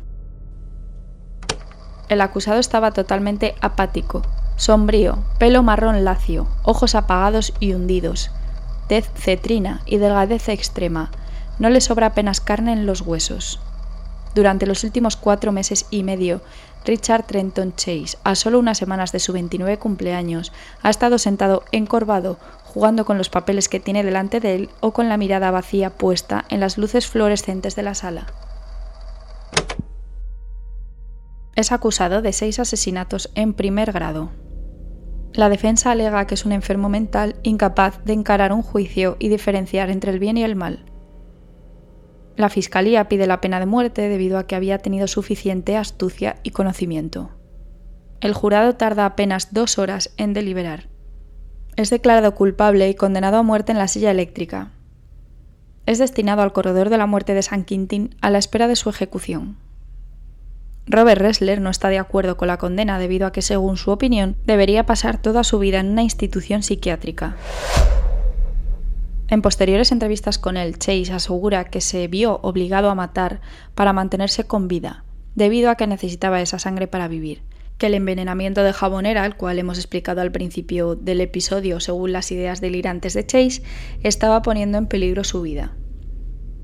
El 2.10 2.20
acusado 2.20 2.60
estaba 2.60 2.90
totalmente 2.90 3.54
apático, 3.62 4.20
sombrío, 4.56 5.18
pelo 5.38 5.62
marrón 5.62 6.04
lacio, 6.04 6.48
ojos 6.64 6.94
apagados 6.94 7.54
y 7.60 7.72
hundidos, 7.72 8.30
tez 8.88 9.10
cetrina 9.14 9.80
y 9.86 9.96
delgadez 9.96 10.50
extrema. 10.50 11.10
No 11.58 11.70
le 11.70 11.80
sobra 11.80 12.08
apenas 12.08 12.40
carne 12.40 12.72
en 12.72 12.86
los 12.86 13.00
huesos. 13.00 13.60
Durante 14.34 14.66
los 14.66 14.84
últimos 14.84 15.16
cuatro 15.16 15.52
meses 15.52 15.86
y 15.90 16.02
medio, 16.02 16.40
Richard 16.84 17.26
Trenton 17.26 17.74
Chase, 17.74 18.16
a 18.24 18.34
solo 18.34 18.58
unas 18.58 18.78
semanas 18.78 19.10
de 19.10 19.18
su 19.18 19.32
29 19.32 19.78
cumpleaños, 19.78 20.52
ha 20.82 20.90
estado 20.90 21.18
sentado 21.18 21.64
encorvado, 21.72 22.38
jugando 22.64 23.04
con 23.04 23.18
los 23.18 23.30
papeles 23.30 23.68
que 23.68 23.80
tiene 23.80 24.04
delante 24.04 24.40
de 24.40 24.54
él 24.54 24.70
o 24.80 24.92
con 24.92 25.08
la 25.08 25.16
mirada 25.16 25.50
vacía 25.50 25.90
puesta 25.90 26.44
en 26.48 26.60
las 26.60 26.78
luces 26.78 27.06
fluorescentes 27.06 27.74
de 27.74 27.82
la 27.82 27.94
sala. 27.94 28.26
Es 31.56 31.72
acusado 31.72 32.22
de 32.22 32.32
seis 32.32 32.60
asesinatos 32.60 33.30
en 33.34 33.54
primer 33.54 33.90
grado. 33.90 34.30
La 35.32 35.48
defensa 35.48 35.90
alega 35.90 36.26
que 36.26 36.34
es 36.34 36.44
un 36.44 36.52
enfermo 36.52 36.88
mental 36.88 37.36
incapaz 37.42 38.04
de 38.04 38.12
encarar 38.12 38.52
un 38.52 38.62
juicio 38.62 39.16
y 39.18 39.28
diferenciar 39.28 39.90
entre 39.90 40.12
el 40.12 40.20
bien 40.20 40.36
y 40.36 40.44
el 40.44 40.54
mal. 40.54 40.84
La 42.38 42.50
Fiscalía 42.50 43.08
pide 43.08 43.26
la 43.26 43.40
pena 43.40 43.58
de 43.58 43.66
muerte 43.66 44.08
debido 44.08 44.38
a 44.38 44.46
que 44.46 44.54
había 44.54 44.78
tenido 44.78 45.08
suficiente 45.08 45.76
astucia 45.76 46.36
y 46.44 46.52
conocimiento. 46.52 47.30
El 48.20 48.32
jurado 48.32 48.76
tarda 48.76 49.06
apenas 49.06 49.52
dos 49.52 49.76
horas 49.76 50.14
en 50.18 50.34
deliberar. 50.34 50.88
Es 51.74 51.90
declarado 51.90 52.36
culpable 52.36 52.88
y 52.88 52.94
condenado 52.94 53.38
a 53.38 53.42
muerte 53.42 53.72
en 53.72 53.78
la 53.78 53.88
silla 53.88 54.12
eléctrica. 54.12 54.70
Es 55.84 55.98
destinado 55.98 56.42
al 56.42 56.52
corredor 56.52 56.90
de 56.90 56.98
la 56.98 57.06
muerte 57.06 57.34
de 57.34 57.42
San 57.42 57.64
Quintín 57.64 58.14
a 58.20 58.30
la 58.30 58.38
espera 58.38 58.68
de 58.68 58.76
su 58.76 58.88
ejecución. 58.88 59.56
Robert 60.86 61.20
Ressler 61.20 61.60
no 61.60 61.70
está 61.70 61.88
de 61.88 61.98
acuerdo 61.98 62.36
con 62.36 62.46
la 62.46 62.58
condena 62.58 63.00
debido 63.00 63.26
a 63.26 63.32
que, 63.32 63.42
según 63.42 63.76
su 63.76 63.90
opinión, 63.90 64.36
debería 64.46 64.86
pasar 64.86 65.20
toda 65.20 65.42
su 65.42 65.58
vida 65.58 65.80
en 65.80 65.88
una 65.88 66.04
institución 66.04 66.62
psiquiátrica. 66.62 67.36
En 69.30 69.42
posteriores 69.42 69.92
entrevistas 69.92 70.38
con 70.38 70.56
él, 70.56 70.78
Chase 70.78 71.12
asegura 71.12 71.64
que 71.64 71.82
se 71.82 72.08
vio 72.08 72.40
obligado 72.42 72.88
a 72.88 72.94
matar 72.94 73.42
para 73.74 73.92
mantenerse 73.92 74.44
con 74.44 74.68
vida, 74.68 75.04
debido 75.34 75.68
a 75.68 75.74
que 75.74 75.86
necesitaba 75.86 76.40
esa 76.40 76.58
sangre 76.58 76.86
para 76.86 77.08
vivir, 77.08 77.42
que 77.76 77.88
el 77.88 77.94
envenenamiento 77.94 78.62
de 78.62 78.72
jabonera, 78.72 79.26
el 79.26 79.36
cual 79.36 79.58
hemos 79.58 79.76
explicado 79.76 80.22
al 80.22 80.32
principio 80.32 80.94
del 80.94 81.20
episodio 81.20 81.78
según 81.78 82.12
las 82.12 82.32
ideas 82.32 82.62
delirantes 82.62 83.12
de 83.12 83.26
Chase, 83.26 83.62
estaba 84.02 84.40
poniendo 84.40 84.78
en 84.78 84.86
peligro 84.86 85.24
su 85.24 85.42
vida. 85.42 85.76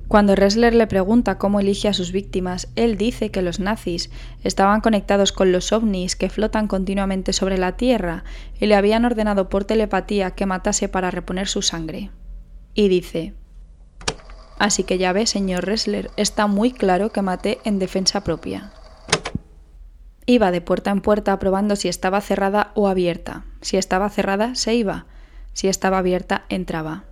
Cuando 0.08 0.34
Ressler 0.34 0.74
le 0.74 0.86
pregunta 0.86 1.36
cómo 1.36 1.60
elige 1.60 1.88
a 1.88 1.92
sus 1.92 2.12
víctimas, 2.12 2.68
él 2.76 2.96
dice 2.96 3.30
que 3.30 3.42
los 3.42 3.60
nazis 3.60 4.10
estaban 4.42 4.80
conectados 4.80 5.32
con 5.32 5.52
los 5.52 5.70
ovnis 5.72 6.16
que 6.16 6.30
flotan 6.30 6.66
continuamente 6.66 7.34
sobre 7.34 7.58
la 7.58 7.76
Tierra 7.76 8.24
y 8.58 8.64
le 8.66 8.74
habían 8.74 9.04
ordenado 9.04 9.50
por 9.50 9.66
telepatía 9.66 10.30
que 10.30 10.46
matase 10.46 10.88
para 10.88 11.10
reponer 11.10 11.46
su 11.46 11.60
sangre 11.60 12.10
y 12.74 12.88
dice, 12.88 13.34
Así 14.58 14.84
que 14.84 14.98
ya 14.98 15.12
ve, 15.12 15.26
señor 15.26 15.64
Ressler, 15.64 16.10
está 16.16 16.46
muy 16.46 16.72
claro 16.72 17.10
que 17.10 17.22
maté 17.22 17.58
en 17.64 17.78
defensa 17.78 18.22
propia. 18.22 18.72
Iba 20.26 20.50
de 20.50 20.60
puerta 20.60 20.90
en 20.90 21.00
puerta 21.00 21.38
probando 21.38 21.76
si 21.76 21.88
estaba 21.88 22.20
cerrada 22.20 22.72
o 22.74 22.88
abierta. 22.88 23.44
Si 23.60 23.76
estaba 23.76 24.08
cerrada, 24.08 24.54
se 24.54 24.74
iba. 24.74 25.06
Si 25.52 25.68
estaba 25.68 25.98
abierta, 25.98 26.44
entraba. 26.48 27.04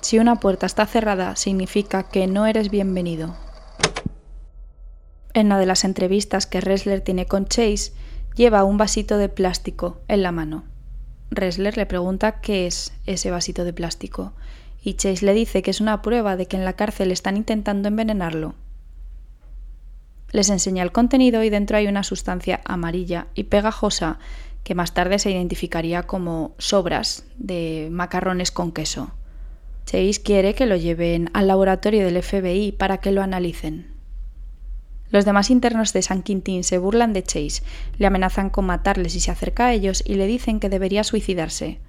Si 0.00 0.18
una 0.18 0.36
puerta 0.36 0.66
está 0.66 0.86
cerrada, 0.86 1.36
significa 1.36 2.04
que 2.04 2.26
no 2.26 2.46
eres 2.46 2.70
bienvenido. 2.70 3.36
En 5.34 5.46
una 5.46 5.58
de 5.58 5.66
las 5.66 5.84
entrevistas 5.84 6.46
que 6.46 6.60
Ressler 6.60 7.02
tiene 7.02 7.26
con 7.26 7.46
Chase, 7.46 7.92
lleva 8.34 8.64
un 8.64 8.78
vasito 8.78 9.18
de 9.18 9.28
plástico 9.28 10.00
en 10.08 10.22
la 10.22 10.32
mano. 10.32 10.64
Ressler 11.30 11.76
le 11.76 11.86
pregunta 11.86 12.40
qué 12.40 12.66
es 12.66 12.92
ese 13.06 13.30
vasito 13.30 13.64
de 13.64 13.72
plástico 13.72 14.32
y 14.82 14.94
Chase 14.94 15.26
le 15.26 15.34
dice 15.34 15.62
que 15.62 15.70
es 15.70 15.80
una 15.80 16.02
prueba 16.02 16.36
de 16.36 16.46
que 16.46 16.56
en 16.56 16.64
la 16.64 16.74
cárcel 16.74 17.10
están 17.10 17.36
intentando 17.36 17.88
envenenarlo. 17.88 18.54
Les 20.30 20.50
enseña 20.50 20.82
el 20.82 20.92
contenido 20.92 21.42
y 21.42 21.50
dentro 21.50 21.76
hay 21.76 21.86
una 21.86 22.02
sustancia 22.02 22.60
amarilla 22.64 23.28
y 23.34 23.44
pegajosa 23.44 24.18
que 24.62 24.74
más 24.74 24.92
tarde 24.94 25.18
se 25.18 25.30
identificaría 25.30 26.02
como 26.02 26.54
sobras 26.58 27.24
de 27.36 27.88
macarrones 27.90 28.50
con 28.50 28.72
queso. 28.72 29.12
Chase 29.86 30.22
quiere 30.22 30.54
que 30.54 30.66
lo 30.66 30.76
lleven 30.76 31.30
al 31.32 31.48
laboratorio 31.48 32.04
del 32.04 32.22
FBI 32.22 32.72
para 32.72 32.98
que 32.98 33.12
lo 33.12 33.22
analicen. 33.22 33.97
Los 35.10 35.24
demás 35.24 35.50
internos 35.50 35.92
de 35.92 36.02
San 36.02 36.22
Quintín 36.22 36.64
se 36.64 36.78
burlan 36.78 37.12
de 37.12 37.22
Chase, 37.22 37.62
le 37.96 38.06
amenazan 38.06 38.50
con 38.50 38.66
matarle 38.66 39.08
si 39.08 39.20
se 39.20 39.30
acerca 39.30 39.66
a 39.66 39.72
ellos 39.72 40.02
y 40.06 40.14
le 40.14 40.26
dicen 40.26 40.60
que 40.60 40.68
debería 40.68 41.04
suicidarse. 41.04 41.80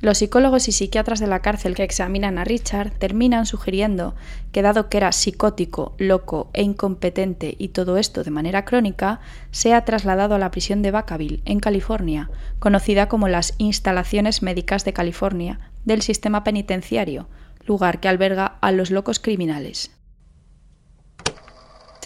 Los 0.00 0.18
psicólogos 0.18 0.68
y 0.68 0.72
psiquiatras 0.72 1.18
de 1.18 1.26
la 1.26 1.40
cárcel 1.40 1.74
que 1.74 1.82
examinan 1.82 2.38
a 2.38 2.44
Richard 2.44 2.92
terminan 2.92 3.46
sugiriendo 3.46 4.14
que 4.52 4.62
dado 4.62 4.88
que 4.88 4.98
era 4.98 5.10
psicótico, 5.10 5.96
loco 5.98 6.50
e 6.52 6.62
incompetente 6.62 7.56
y 7.58 7.68
todo 7.68 7.96
esto 7.96 8.22
de 8.22 8.30
manera 8.30 8.64
crónica, 8.64 9.18
sea 9.50 9.84
trasladado 9.84 10.36
a 10.36 10.38
la 10.38 10.52
prisión 10.52 10.82
de 10.82 10.92
Vacaville, 10.92 11.42
en 11.46 11.58
California, 11.58 12.30
conocida 12.60 13.08
como 13.08 13.26
las 13.26 13.54
Instalaciones 13.58 14.40
Médicas 14.40 14.84
de 14.84 14.92
California, 14.92 15.58
del 15.84 16.02
sistema 16.02 16.44
penitenciario, 16.44 17.26
lugar 17.66 17.98
que 17.98 18.06
alberga 18.06 18.46
a 18.60 18.70
los 18.70 18.92
locos 18.92 19.18
criminales. 19.18 19.97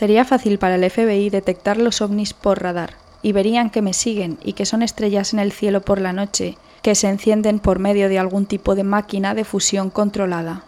Sería 0.02 0.24
fácil 0.24 0.58
para 0.58 0.74
el 0.74 0.90
FBI 0.90 1.30
detectar 1.30 1.76
los 1.76 2.00
ovnis 2.00 2.34
por 2.34 2.60
radar, 2.60 2.94
y 3.22 3.30
verían 3.30 3.70
que 3.70 3.82
me 3.82 3.92
siguen 3.92 4.36
y 4.42 4.54
que 4.54 4.66
son 4.66 4.82
estrellas 4.82 5.32
en 5.32 5.38
el 5.38 5.52
cielo 5.52 5.82
por 5.82 6.00
la 6.00 6.12
noche, 6.12 6.58
que 6.82 6.96
se 6.96 7.08
encienden 7.08 7.60
por 7.60 7.78
medio 7.78 8.08
de 8.08 8.18
algún 8.18 8.46
tipo 8.46 8.74
de 8.74 8.82
máquina 8.82 9.36
de 9.36 9.44
fusión 9.44 9.90
controlada. 9.90 10.64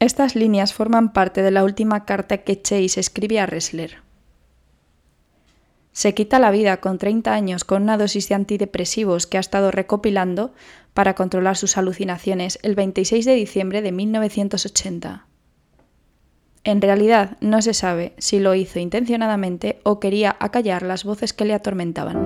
Estas 0.00 0.36
líneas 0.36 0.72
forman 0.72 1.12
parte 1.12 1.42
de 1.42 1.50
la 1.50 1.64
última 1.64 2.06
carta 2.06 2.38
que 2.38 2.62
Chase 2.62 2.98
escribe 2.98 3.40
a 3.40 3.44
Ressler. 3.44 3.98
Se 5.92 6.14
quita 6.14 6.38
la 6.38 6.52
vida 6.52 6.78
con 6.78 6.96
30 6.96 7.34
años 7.34 7.64
con 7.64 7.82
una 7.82 7.98
dosis 7.98 8.30
de 8.30 8.36
antidepresivos 8.36 9.26
que 9.26 9.36
ha 9.36 9.40
estado 9.40 9.70
recopilando 9.70 10.54
para 10.94 11.14
controlar 11.14 11.58
sus 11.58 11.76
alucinaciones 11.76 12.58
el 12.62 12.74
26 12.74 13.26
de 13.26 13.34
diciembre 13.34 13.82
de 13.82 13.92
1980. 13.92 15.26
En 16.66 16.82
realidad 16.82 17.36
no 17.40 17.62
se 17.62 17.74
sabe 17.74 18.12
si 18.18 18.40
lo 18.40 18.56
hizo 18.56 18.80
intencionadamente 18.80 19.78
o 19.84 20.00
quería 20.00 20.34
acallar 20.40 20.82
las 20.82 21.04
voces 21.04 21.32
que 21.32 21.44
le 21.44 21.54
atormentaban. 21.54 22.16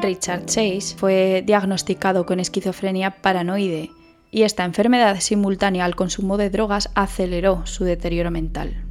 Richard 0.00 0.44
Chase 0.46 0.94
fue 0.96 1.42
diagnosticado 1.44 2.26
con 2.26 2.38
esquizofrenia 2.38 3.20
paranoide 3.20 3.90
y 4.30 4.42
esta 4.42 4.64
enfermedad 4.64 5.18
simultánea 5.18 5.84
al 5.84 5.96
consumo 5.96 6.36
de 6.36 6.48
drogas 6.48 6.90
aceleró 6.94 7.66
su 7.66 7.82
deterioro 7.82 8.30
mental. 8.30 8.84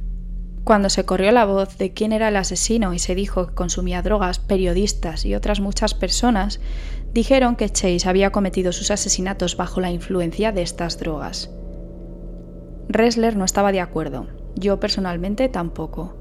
Cuando 0.64 0.90
se 0.90 1.06
corrió 1.06 1.32
la 1.32 1.46
voz 1.46 1.78
de 1.78 1.94
quién 1.94 2.12
era 2.12 2.28
el 2.28 2.36
asesino 2.36 2.92
y 2.92 2.98
se 2.98 3.14
dijo 3.14 3.46
que 3.46 3.54
consumía 3.54 4.02
drogas, 4.02 4.40
periodistas 4.40 5.24
y 5.24 5.34
otras 5.34 5.60
muchas 5.60 5.94
personas 5.94 6.60
dijeron 7.14 7.56
que 7.56 7.70
Chase 7.70 8.06
había 8.06 8.28
cometido 8.28 8.72
sus 8.72 8.90
asesinatos 8.90 9.56
bajo 9.56 9.80
la 9.80 9.90
influencia 9.90 10.52
de 10.52 10.60
estas 10.60 10.98
drogas. 10.98 11.50
Ressler 12.88 13.36
no 13.36 13.44
estaba 13.44 13.70
de 13.70 13.80
acuerdo, 13.80 14.26
yo 14.54 14.80
personalmente 14.80 15.48
tampoco. 15.50 16.16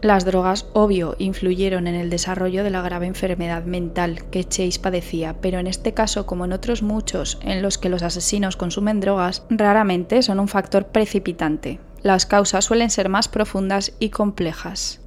Las 0.00 0.24
drogas, 0.24 0.66
obvio, 0.72 1.14
influyeron 1.18 1.86
en 1.86 1.94
el 1.94 2.08
desarrollo 2.08 2.64
de 2.64 2.70
la 2.70 2.82
grave 2.82 3.06
enfermedad 3.06 3.64
mental 3.64 4.24
que 4.30 4.44
Chase 4.44 4.80
padecía, 4.80 5.36
pero 5.40 5.58
en 5.58 5.66
este 5.66 5.92
caso, 5.92 6.24
como 6.24 6.46
en 6.46 6.52
otros 6.52 6.82
muchos 6.82 7.38
en 7.42 7.62
los 7.62 7.76
que 7.76 7.88
los 7.90 8.02
asesinos 8.02 8.56
consumen 8.56 9.00
drogas, 9.00 9.44
raramente 9.50 10.22
son 10.22 10.40
un 10.40 10.48
factor 10.48 10.86
precipitante. 10.86 11.80
Las 12.02 12.26
causas 12.26 12.64
suelen 12.64 12.90
ser 12.90 13.08
más 13.08 13.28
profundas 13.28 13.92
y 13.98 14.10
complejas. 14.10 15.00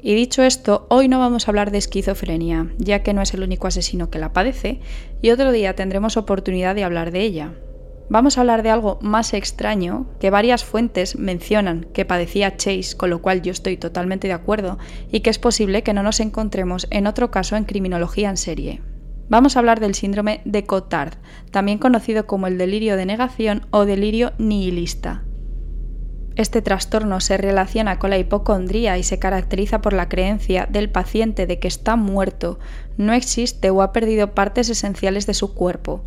Y 0.00 0.14
dicho 0.14 0.42
esto, 0.42 0.86
hoy 0.90 1.08
no 1.08 1.18
vamos 1.18 1.46
a 1.46 1.50
hablar 1.50 1.70
de 1.70 1.78
esquizofrenia, 1.78 2.68
ya 2.78 3.02
que 3.02 3.14
no 3.14 3.22
es 3.22 3.34
el 3.34 3.42
único 3.42 3.66
asesino 3.66 4.10
que 4.10 4.18
la 4.18 4.32
padece, 4.32 4.80
y 5.22 5.30
otro 5.30 5.52
día 5.52 5.74
tendremos 5.74 6.16
oportunidad 6.16 6.74
de 6.74 6.84
hablar 6.84 7.10
de 7.10 7.20
ella 7.20 7.52
vamos 8.10 8.36
a 8.36 8.40
hablar 8.42 8.62
de 8.62 8.70
algo 8.70 8.98
más 9.00 9.32
extraño 9.32 10.06
que 10.18 10.30
varias 10.30 10.64
fuentes 10.64 11.16
mencionan 11.16 11.86
que 11.94 12.04
padecía 12.04 12.56
Chase, 12.56 12.96
con 12.96 13.08
lo 13.08 13.22
cual 13.22 13.40
yo 13.40 13.52
estoy 13.52 13.76
totalmente 13.76 14.26
de 14.26 14.34
acuerdo, 14.34 14.78
y 15.10 15.20
que 15.20 15.30
es 15.30 15.38
posible 15.38 15.82
que 15.82 15.94
no 15.94 16.02
nos 16.02 16.20
encontremos 16.20 16.86
en 16.90 17.06
otro 17.06 17.30
caso 17.30 17.56
en 17.56 17.64
criminología 17.64 18.28
en 18.28 18.36
serie. 18.36 18.82
Vamos 19.28 19.54
a 19.54 19.60
hablar 19.60 19.78
del 19.78 19.94
síndrome 19.94 20.42
de 20.44 20.64
Cotard, 20.64 21.14
también 21.52 21.78
conocido 21.78 22.26
como 22.26 22.48
el 22.48 22.58
delirio 22.58 22.96
de 22.96 23.06
negación 23.06 23.66
o 23.70 23.84
delirio 23.84 24.32
nihilista. 24.38 25.22
Este 26.34 26.62
trastorno 26.62 27.20
se 27.20 27.36
relaciona 27.36 28.00
con 28.00 28.10
la 28.10 28.18
hipocondría 28.18 28.98
y 28.98 29.04
se 29.04 29.20
caracteriza 29.20 29.80
por 29.82 29.92
la 29.92 30.08
creencia 30.08 30.66
del 30.68 30.90
paciente 30.90 31.46
de 31.46 31.60
que 31.60 31.68
está 31.68 31.94
muerto, 31.94 32.58
no 32.96 33.12
existe 33.12 33.70
o 33.70 33.82
ha 33.82 33.92
perdido 33.92 34.34
partes 34.34 34.68
esenciales 34.68 35.26
de 35.26 35.34
su 35.34 35.54
cuerpo, 35.54 36.04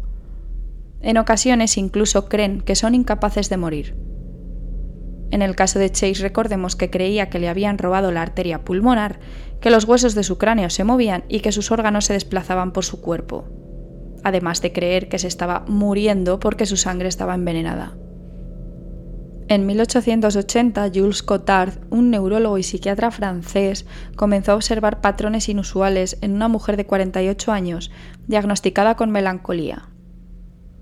en 1.03 1.17
ocasiones 1.17 1.77
incluso 1.77 2.27
creen 2.27 2.61
que 2.61 2.75
son 2.75 2.95
incapaces 2.95 3.49
de 3.49 3.57
morir. 3.57 3.95
En 5.31 5.41
el 5.41 5.55
caso 5.55 5.79
de 5.79 5.91
Chase 5.91 6.21
recordemos 6.21 6.75
que 6.75 6.89
creía 6.89 7.29
que 7.29 7.39
le 7.39 7.49
habían 7.49 7.77
robado 7.77 8.11
la 8.11 8.21
arteria 8.21 8.63
pulmonar, 8.63 9.19
que 9.59 9.69
los 9.69 9.85
huesos 9.85 10.15
de 10.15 10.23
su 10.23 10.37
cráneo 10.37 10.69
se 10.69 10.83
movían 10.83 11.25
y 11.27 11.41
que 11.41 11.51
sus 11.51 11.71
órganos 11.71 12.05
se 12.05 12.13
desplazaban 12.13 12.71
por 12.71 12.85
su 12.85 13.01
cuerpo, 13.01 13.45
además 14.23 14.61
de 14.61 14.71
creer 14.71 15.09
que 15.09 15.19
se 15.19 15.27
estaba 15.27 15.65
muriendo 15.67 16.39
porque 16.39 16.65
su 16.65 16.77
sangre 16.77 17.09
estaba 17.09 17.35
envenenada. 17.35 17.97
En 19.49 19.65
1880, 19.65 20.89
Jules 20.93 21.21
Cotard, 21.21 21.79
un 21.89 22.11
neurólogo 22.11 22.57
y 22.57 22.63
psiquiatra 22.63 23.11
francés, 23.11 23.85
comenzó 24.15 24.53
a 24.53 24.55
observar 24.55 25.01
patrones 25.01 25.49
inusuales 25.49 26.17
en 26.21 26.33
una 26.33 26.47
mujer 26.47 26.77
de 26.77 26.85
48 26.85 27.51
años, 27.51 27.91
diagnosticada 28.27 28.95
con 28.95 29.11
melancolía. 29.11 29.92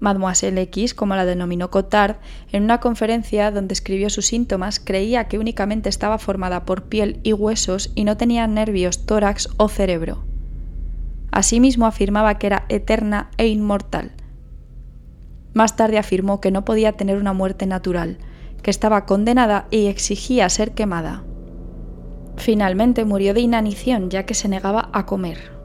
Mademoiselle 0.01 0.59
X, 0.63 0.95
como 0.95 1.15
la 1.15 1.25
denominó 1.25 1.69
Cotard, 1.69 2.17
en 2.51 2.63
una 2.63 2.79
conferencia 2.79 3.51
donde 3.51 3.73
escribió 3.73 4.09
sus 4.09 4.25
síntomas, 4.25 4.79
creía 4.79 5.27
que 5.27 5.37
únicamente 5.37 5.89
estaba 5.89 6.17
formada 6.17 6.65
por 6.65 6.85
piel 6.85 7.19
y 7.23 7.33
huesos 7.33 7.91
y 7.93 8.03
no 8.03 8.17
tenía 8.17 8.47
nervios, 8.47 9.05
tórax 9.05 9.47
o 9.57 9.69
cerebro. 9.69 10.25
Asimismo 11.31 11.85
afirmaba 11.85 12.39
que 12.39 12.47
era 12.47 12.65
eterna 12.67 13.29
e 13.37 13.47
inmortal. 13.47 14.11
Más 15.53 15.75
tarde 15.75 15.99
afirmó 15.99 16.41
que 16.41 16.49
no 16.49 16.65
podía 16.65 16.93
tener 16.93 17.17
una 17.17 17.33
muerte 17.33 17.67
natural, 17.67 18.17
que 18.63 18.71
estaba 18.71 19.05
condenada 19.05 19.67
y 19.69 19.85
exigía 19.85 20.49
ser 20.49 20.71
quemada. 20.71 21.23
Finalmente 22.37 23.05
murió 23.05 23.35
de 23.35 23.41
inanición 23.41 24.09
ya 24.09 24.25
que 24.25 24.33
se 24.33 24.47
negaba 24.47 24.89
a 24.93 25.05
comer. 25.05 25.60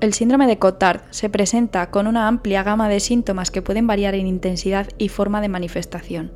El 0.00 0.14
síndrome 0.14 0.46
de 0.46 0.58
Cotard 0.58 1.00
se 1.10 1.28
presenta 1.28 1.90
con 1.90 2.06
una 2.06 2.28
amplia 2.28 2.62
gama 2.62 2.88
de 2.88 3.00
síntomas 3.00 3.50
que 3.50 3.62
pueden 3.62 3.88
variar 3.88 4.14
en 4.14 4.28
intensidad 4.28 4.88
y 4.96 5.08
forma 5.08 5.40
de 5.40 5.48
manifestación. 5.48 6.30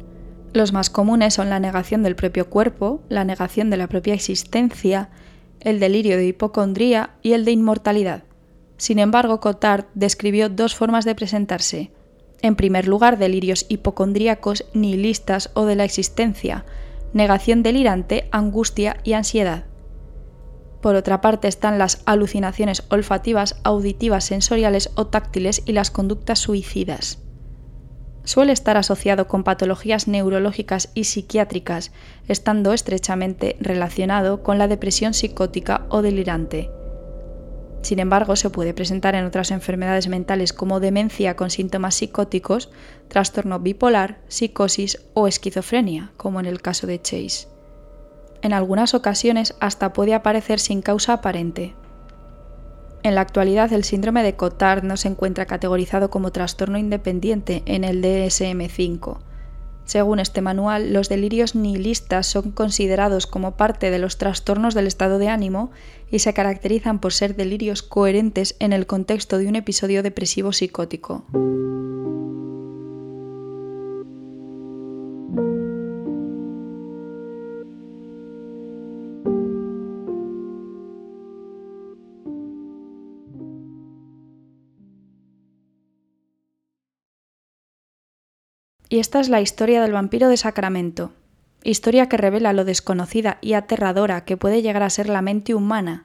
Los 0.53 0.73
más 0.73 0.91
comunes 0.91 1.35
son 1.35 1.49
la 1.49 1.61
negación 1.61 2.03
del 2.03 2.17
propio 2.17 2.51
cuerpo, 2.51 3.03
la 3.09 3.25
negación 3.25 3.71
de 3.71 3.77
la 3.77 3.87
propia 3.87 4.15
existencia, 4.15 5.11
el 5.61 5.79
delirio 5.79 6.17
de 6.17 6.27
hipocondría 6.27 7.11
y 7.23 7.35
el 7.35 7.45
de 7.45 7.53
inmortalidad. 7.53 8.25
Sin 8.79 8.99
embargo, 8.99 9.39
Cotard 9.39 9.85
describió 9.95 10.49
dos 10.49 10.75
formas 10.75 11.05
de 11.05 11.15
presentarse. 11.15 11.93
En 12.43 12.57
primer 12.57 12.89
lugar, 12.89 13.17
delirios 13.17 13.67
hipocondríacos 13.69 14.65
nihilistas 14.75 15.51
o 15.55 15.67
de 15.67 15.77
la 15.77 15.85
existencia, 15.85 16.65
negación 17.13 17.63
delirante, 17.63 18.29
angustia 18.33 18.97
y 19.05 19.13
ansiedad. 19.13 19.67
Por 20.83 20.97
otra 20.97 21.21
parte 21.21 21.47
están 21.47 21.79
las 21.79 22.03
alucinaciones 22.07 22.83
olfativas, 22.91 23.57
auditivas, 23.63 24.25
sensoriales 24.25 24.91
o 24.97 25.07
táctiles 25.07 25.63
y 25.65 25.73
las 25.73 25.93
conductas 25.93 26.41
suicidas. 26.41 27.19
Suele 28.25 28.53
estar 28.53 28.77
asociado 28.77 29.29
con 29.29 29.45
patologías 29.45 30.09
neurológicas 30.09 30.91
y 30.95 31.05
psiquiátricas, 31.05 31.93
estando 32.27 32.73
estrechamente 32.73 33.57
relacionado 33.61 34.43
con 34.43 34.59
la 34.59 34.67
depresión 34.69 35.15
psicótica 35.15 35.87
o 35.89 36.03
delirante. 36.03 36.69
Sin 37.83 38.01
embargo, 38.01 38.37
se 38.37 38.51
puede 38.51 38.75
presentar 38.75 39.15
en 39.15 39.25
otras 39.25 39.51
enfermedades 39.53 40.09
mentales 40.09 40.53
como 40.53 40.81
demencia 40.81 41.37
con 41.37 41.51
síntomas 41.51 41.97
psicóticos, 41.97 42.71
trastorno 43.09 43.61
bipolar, 43.61 44.21
psicosis 44.29 45.01
o 45.15 45.29
esquizofrenia, 45.29 46.13
como 46.17 46.41
en 46.41 46.47
el 46.47 46.61
caso 46.61 46.87
de 46.87 47.01
Chase 47.01 47.52
en 48.43 48.53
algunas 48.53 48.95
ocasiones 48.95 49.55
hasta 49.61 49.93
puede 49.93 50.15
aparecer 50.15 50.61
sin 50.61 50.83
causa 50.83 51.15
aparente. 51.15 51.75
En 53.03 53.15
la 53.15 53.21
actualidad 53.21 53.73
el 53.73 53.85
síndrome 53.85 54.23
de 54.23 54.37
Cotard 54.37 54.85
no 54.85 54.97
se 54.97 55.09
encuentra 55.09 55.47
categorizado 55.47 56.11
como 56.11 56.31
trastorno 56.31 56.79
independiente 56.79 57.63
en 57.67 57.83
el 57.85 58.03
DSM-5. 58.03 59.19
Según 59.85 60.21
este 60.21 60.41
manual, 60.41 60.93
los 60.93 61.09
delirios 61.09 61.57
nihilistas 61.57 62.29
son 62.29 62.53
considerados 62.53 63.27
como 63.27 63.57
parte 63.57 63.91
de 63.91 63.99
los 63.99 64.17
trastornos 64.17 64.75
del 64.75 64.87
estado 64.87 65.19
de 65.19 65.29
ánimo 65.29 65.73
y 66.11 66.21
se 66.21 66.33
caracterizan 66.33 67.01
por 67.01 67.13
ser 67.13 67.35
delirios 67.35 67.83
coherentes 67.83 68.55
en 68.61 68.73
el 68.73 68.87
contexto 68.87 69.39
de 69.39 69.49
un 69.49 69.57
episodio 69.57 70.05
depresivo 70.05 70.53
psicótico. 70.53 71.25
Y 88.93 88.99
esta 88.99 89.21
es 89.21 89.31
la 89.31 89.41
historia 89.41 89.81
del 89.81 89.93
vampiro 89.93 90.29
de 90.29 90.37
Sacramento, 90.37 91.13
historia 91.65 92.11
que 92.11 92.19
revela 92.19 92.53
lo 92.53 92.67
desconocida 92.67 93.39
y 93.41 93.55
aterradora 93.55 94.27
que 94.27 94.37
puede 94.37 94.61
llegar 94.61 94.83
a 94.83 94.91
ser 94.91 95.09
la 95.09 95.23
mente 95.23 95.55
humana, 95.55 96.05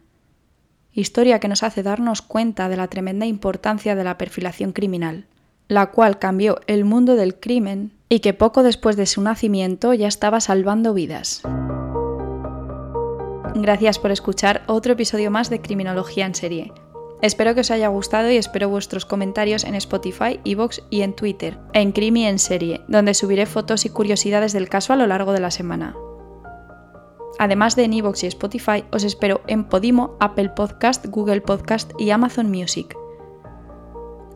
historia 0.93 1.41
que 1.41 1.49
nos 1.49 1.63
hace 1.63 1.83
darnos 1.83 2.21
cuenta 2.21 2.69
de 2.69 2.77
la 2.77 2.87
tremenda 2.87 3.25
importancia 3.25 3.93
de 3.93 4.05
la 4.05 4.17
perfilación 4.17 4.71
criminal, 4.71 5.25
la 5.67 5.87
cual 5.87 6.17
cambió 6.17 6.61
el 6.65 6.85
mundo 6.85 7.17
del 7.17 7.37
crimen 7.37 7.91
y 8.07 8.21
que 8.21 8.33
poco 8.33 8.63
después 8.63 8.95
de 8.95 9.05
su 9.05 9.21
nacimiento 9.21 9.93
ya 9.93 10.07
estaba 10.07 10.39
salvando 10.39 10.93
vidas. 10.93 11.41
Gracias 13.53 13.99
por 13.99 14.11
escuchar 14.11 14.63
otro 14.67 14.93
episodio 14.93 15.29
más 15.29 15.49
de 15.49 15.59
Criminología 15.59 16.25
en 16.25 16.35
serie. 16.35 16.71
Espero 17.21 17.55
que 17.55 17.61
os 17.61 17.71
haya 17.71 17.87
gustado 17.87 18.29
y 18.29 18.37
espero 18.37 18.69
vuestros 18.69 19.05
comentarios 19.05 19.63
en 19.63 19.73
Spotify, 19.75 20.39
Evox 20.45 20.83
y 20.91 21.01
en 21.01 21.13
Twitter, 21.13 21.57
en 21.73 21.91
Crimi 21.91 22.25
en 22.25 22.37
serie, 22.37 22.81
donde 22.87 23.15
subiré 23.15 23.47
fotos 23.47 23.85
y 23.85 23.89
curiosidades 23.89 24.53
del 24.53 24.69
caso 24.69 24.93
a 24.93 24.95
lo 24.95 25.07
largo 25.07 25.33
de 25.33 25.39
la 25.39 25.49
semana. 25.49 25.95
Además 27.39 27.75
de 27.75 27.85
en 27.85 27.93
Evox 27.93 28.23
y 28.23 28.27
Spotify, 28.27 28.83
os 28.91 29.03
espero 29.03 29.41
en 29.47 29.63
Podimo, 29.63 30.15
Apple 30.19 30.49
Podcast, 30.49 31.05
Google 31.07 31.41
Podcast 31.41 31.91
y 31.97 32.11
Amazon 32.11 32.51
Music. 32.51 32.95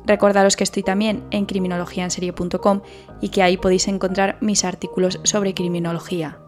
Recordaros 0.06 0.56
que 0.56 0.64
estoy 0.64 0.82
también 0.82 1.24
en 1.30 1.46
criminologiaenserie.com 1.46 2.82
y 3.22 3.30
que 3.30 3.44
ahí 3.44 3.58
podéis 3.58 3.88
encontrar 3.88 4.38
mis 4.42 4.66
artículos 4.66 5.20
sobre 5.24 5.54
criminología. 5.54 6.40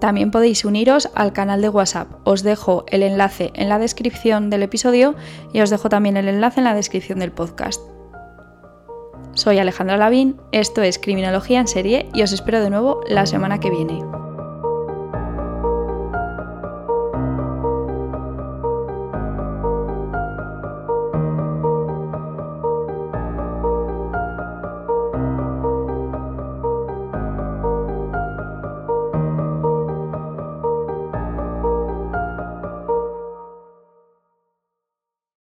También 0.00 0.30
podéis 0.30 0.64
uniros 0.64 1.08
al 1.14 1.32
canal 1.32 1.62
de 1.62 1.68
WhatsApp. 1.68 2.08
Os 2.24 2.42
dejo 2.42 2.84
el 2.88 3.02
enlace 3.02 3.50
en 3.54 3.68
la 3.68 3.78
descripción 3.78 4.50
del 4.50 4.62
episodio 4.62 5.14
y 5.52 5.60
os 5.60 5.70
dejo 5.70 5.88
también 5.88 6.16
el 6.16 6.28
enlace 6.28 6.60
en 6.60 6.64
la 6.64 6.74
descripción 6.74 7.18
del 7.18 7.32
podcast. 7.32 7.80
Soy 9.32 9.58
Alejandra 9.58 9.96
Lavín, 9.96 10.40
esto 10.52 10.82
es 10.82 10.98
Criminología 10.98 11.60
en 11.60 11.68
serie 11.68 12.08
y 12.14 12.22
os 12.22 12.32
espero 12.32 12.60
de 12.60 12.70
nuevo 12.70 13.00
la 13.06 13.26
semana 13.26 13.60
que 13.60 13.70
viene. 13.70 14.02